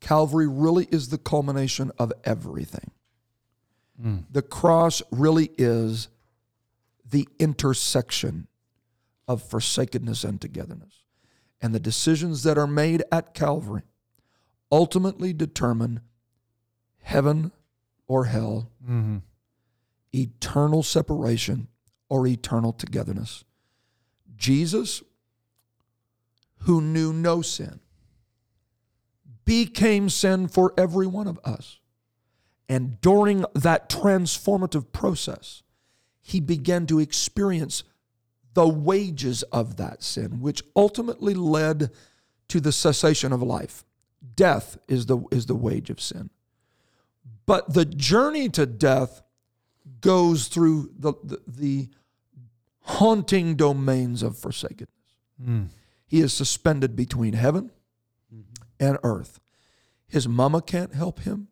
[0.00, 2.90] Calvary really is the culmination of everything.
[4.02, 4.24] Mm.
[4.30, 6.08] The cross really is
[7.08, 8.48] the intersection
[9.28, 11.04] of forsakenness and togetherness.
[11.60, 13.82] And the decisions that are made at Calvary
[14.70, 16.00] ultimately determine
[17.02, 17.52] heaven
[18.06, 19.18] or hell, Mm-hmm.
[20.12, 21.68] eternal separation
[22.08, 23.44] or eternal togetherness.
[24.36, 25.02] Jesus,
[26.58, 27.80] who knew no sin,
[29.44, 31.78] became sin for every one of us.
[32.68, 35.62] And during that transformative process,
[36.20, 37.84] he began to experience
[38.54, 41.90] the wages of that sin, which ultimately led
[42.48, 43.84] to the cessation of life.
[44.36, 46.30] Death is the, is the wage of sin.
[47.46, 49.22] But the journey to death
[50.00, 51.88] goes through the, the, the
[52.80, 54.88] haunting domains of forsakenness.
[55.42, 55.68] Mm.
[56.06, 57.70] He is suspended between heaven
[58.78, 59.40] and earth.
[60.06, 61.48] His mama can't help him.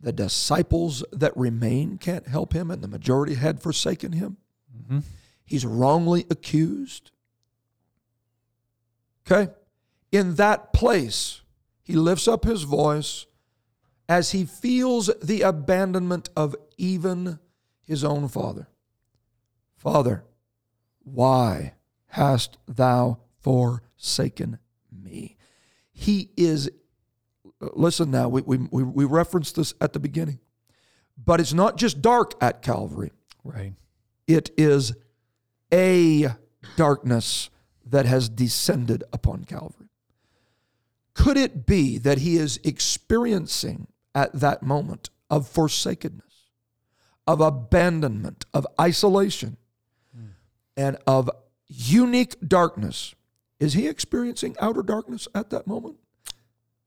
[0.00, 4.38] The disciples that remain can't help him, and the majority had forsaken him.
[4.74, 5.00] Mm-hmm.
[5.48, 7.10] He's wrongly accused.
[9.26, 9.50] Okay?
[10.12, 11.40] In that place,
[11.82, 13.24] he lifts up his voice
[14.10, 17.38] as he feels the abandonment of even
[17.82, 18.68] his own father.
[19.74, 20.22] Father,
[21.02, 21.72] why
[22.08, 24.58] hast thou forsaken
[24.92, 25.38] me?
[25.92, 26.70] He is,
[27.58, 30.40] listen now, we, we, we referenced this at the beginning,
[31.16, 33.12] but it's not just dark at Calvary
[33.44, 33.72] Right.
[34.26, 34.92] it is
[35.72, 36.28] a
[36.76, 37.50] darkness
[37.84, 39.88] that has descended upon Calvary.
[41.14, 46.50] Could it be that he is experiencing at that moment of forsakenness,
[47.26, 49.56] of abandonment, of isolation,
[50.76, 51.28] and of
[51.66, 53.14] unique darkness?
[53.58, 55.96] Is he experiencing outer darkness at that moment?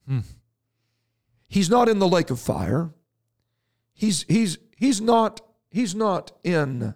[0.07, 0.19] Hmm.
[1.47, 2.91] He's not in the lake of fire.
[3.93, 6.95] He's he's he's not he's not in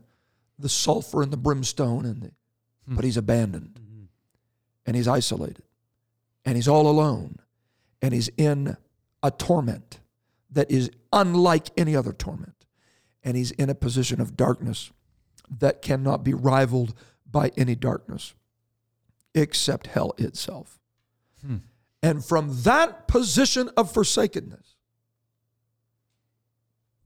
[0.57, 2.31] the sulfur and the brimstone and the,
[2.87, 3.79] but he's abandoned
[4.85, 5.63] and he's isolated
[6.45, 7.37] and he's all alone
[8.01, 8.77] and he's in
[9.23, 9.99] a torment
[10.51, 12.53] that is unlike any other torment.
[13.23, 14.91] And he's in a position of darkness
[15.59, 16.93] that cannot be rivaled
[17.29, 18.35] by any darkness
[19.33, 20.79] except hell itself.
[21.45, 21.57] Hmm.
[22.03, 24.75] And from that position of forsakenness,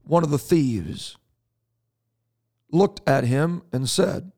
[0.04, 1.16] one of the thieves
[2.72, 4.32] looked at him and said,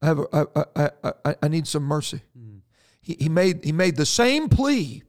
[0.00, 2.22] I, have a, I, I, I, I need some mercy.
[2.36, 2.58] Hmm.
[3.00, 5.02] He, he, made, he made the same plea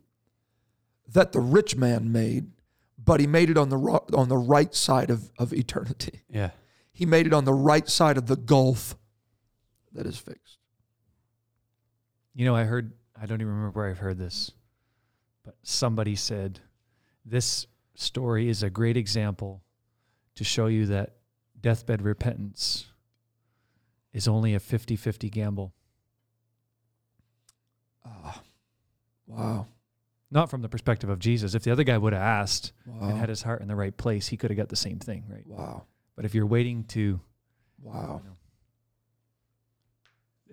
[1.07, 2.51] that the rich man made,
[3.03, 6.21] but he made it on the, on the right side of, of eternity.
[6.29, 6.51] Yeah.
[6.91, 8.95] He made it on the right side of the gulf
[9.93, 10.57] that is fixed.
[12.35, 14.51] You know, I heard, I don't even remember where I've heard this,
[15.43, 16.59] but somebody said
[17.25, 19.62] this story is a great example
[20.35, 21.15] to show you that
[21.59, 22.87] deathbed repentance
[24.13, 25.73] is only a 50 50 gamble.
[28.05, 28.41] Ah,
[29.27, 29.67] wow.
[30.29, 31.53] Not from the perspective of Jesus.
[31.53, 33.09] If the other guy would have asked Wow.
[33.09, 35.25] and had his heart in the right place, he could have got the same thing,
[35.29, 35.45] right?
[35.45, 35.83] wow.
[36.15, 37.19] But if you're waiting to,
[37.81, 38.21] Wow.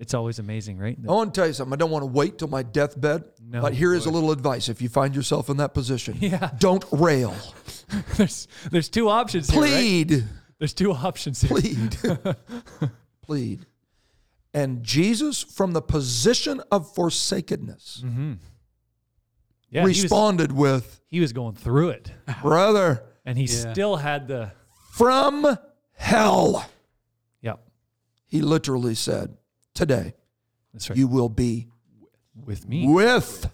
[0.01, 0.97] It's always amazing, right?
[1.09, 1.73] I want to tell you something.
[1.73, 3.61] I don't want to wait till my deathbed, No.
[3.61, 6.17] but here is a little advice if you find yourself in that position.
[6.21, 6.51] Yeah.
[6.59, 7.35] Don't rail.
[8.17, 9.61] there's there's two options here.
[9.63, 9.71] right?
[9.71, 10.25] Plead.
[10.59, 11.51] There's two options here.
[11.51, 11.97] Plead.
[13.23, 13.67] Plead.
[14.53, 18.33] And Jesus, from the position of forsakenness, Mm-hmm.
[19.73, 22.11] Yeah, he was, responded with, he was going through it,
[22.43, 23.71] Brother, and he Yeah.
[23.73, 24.51] still had the
[24.93, 25.47] from
[25.93, 26.69] hell.
[27.41, 27.55] yeah.
[28.27, 29.37] He literally said,
[29.81, 30.13] Today
[30.75, 30.99] That's right.
[30.99, 31.67] you will be
[32.35, 32.87] with me.
[32.87, 33.51] with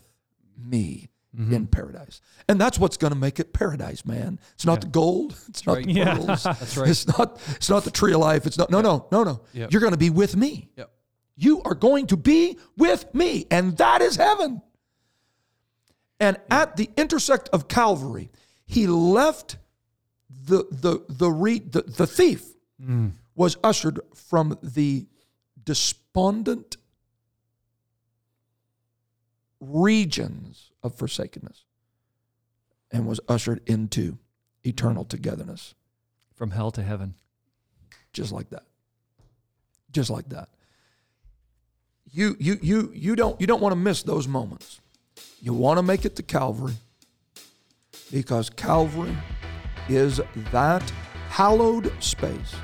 [0.58, 1.08] me
[1.38, 1.52] Mm-hmm.
[1.52, 2.22] in paradise.
[2.48, 4.40] And that's what's going to make it paradise, man.
[4.54, 4.80] It's not Yeah.
[4.80, 5.36] the gold.
[5.50, 5.84] It's not right.
[5.86, 6.14] the Yeah.
[6.16, 6.42] pearls.
[6.44, 6.88] That's right.
[6.88, 8.46] It's not it's not the tree of life.
[8.46, 9.42] It's not no no no no.
[9.52, 9.70] Yep.
[9.70, 10.70] You're going to be with me.
[10.76, 10.90] Yep.
[11.36, 14.62] You are going to be with me, and that is heaven.
[16.18, 18.30] And at the intersect of Calvary,
[18.64, 19.58] he left
[20.30, 22.46] the the the re, the, the thief
[23.34, 25.04] was ushered from the
[26.16, 26.78] despondent
[29.60, 31.64] regions of forsakenness
[32.90, 34.16] and was ushered into
[34.64, 35.74] eternal togetherness.
[36.34, 37.14] From hell to heaven.
[38.12, 38.64] just like that.
[39.92, 40.48] Just like that.
[42.10, 44.80] You you you you don't you don't want to miss those moments.
[45.40, 46.76] You want to make it to calvary
[48.10, 49.16] because calvary
[49.88, 50.20] is
[50.52, 50.82] that
[51.28, 52.54] hallowed space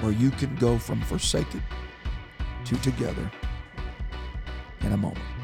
[0.00, 1.62] where you can go from forsaken
[2.68, 3.30] to together
[4.82, 5.37] in a moment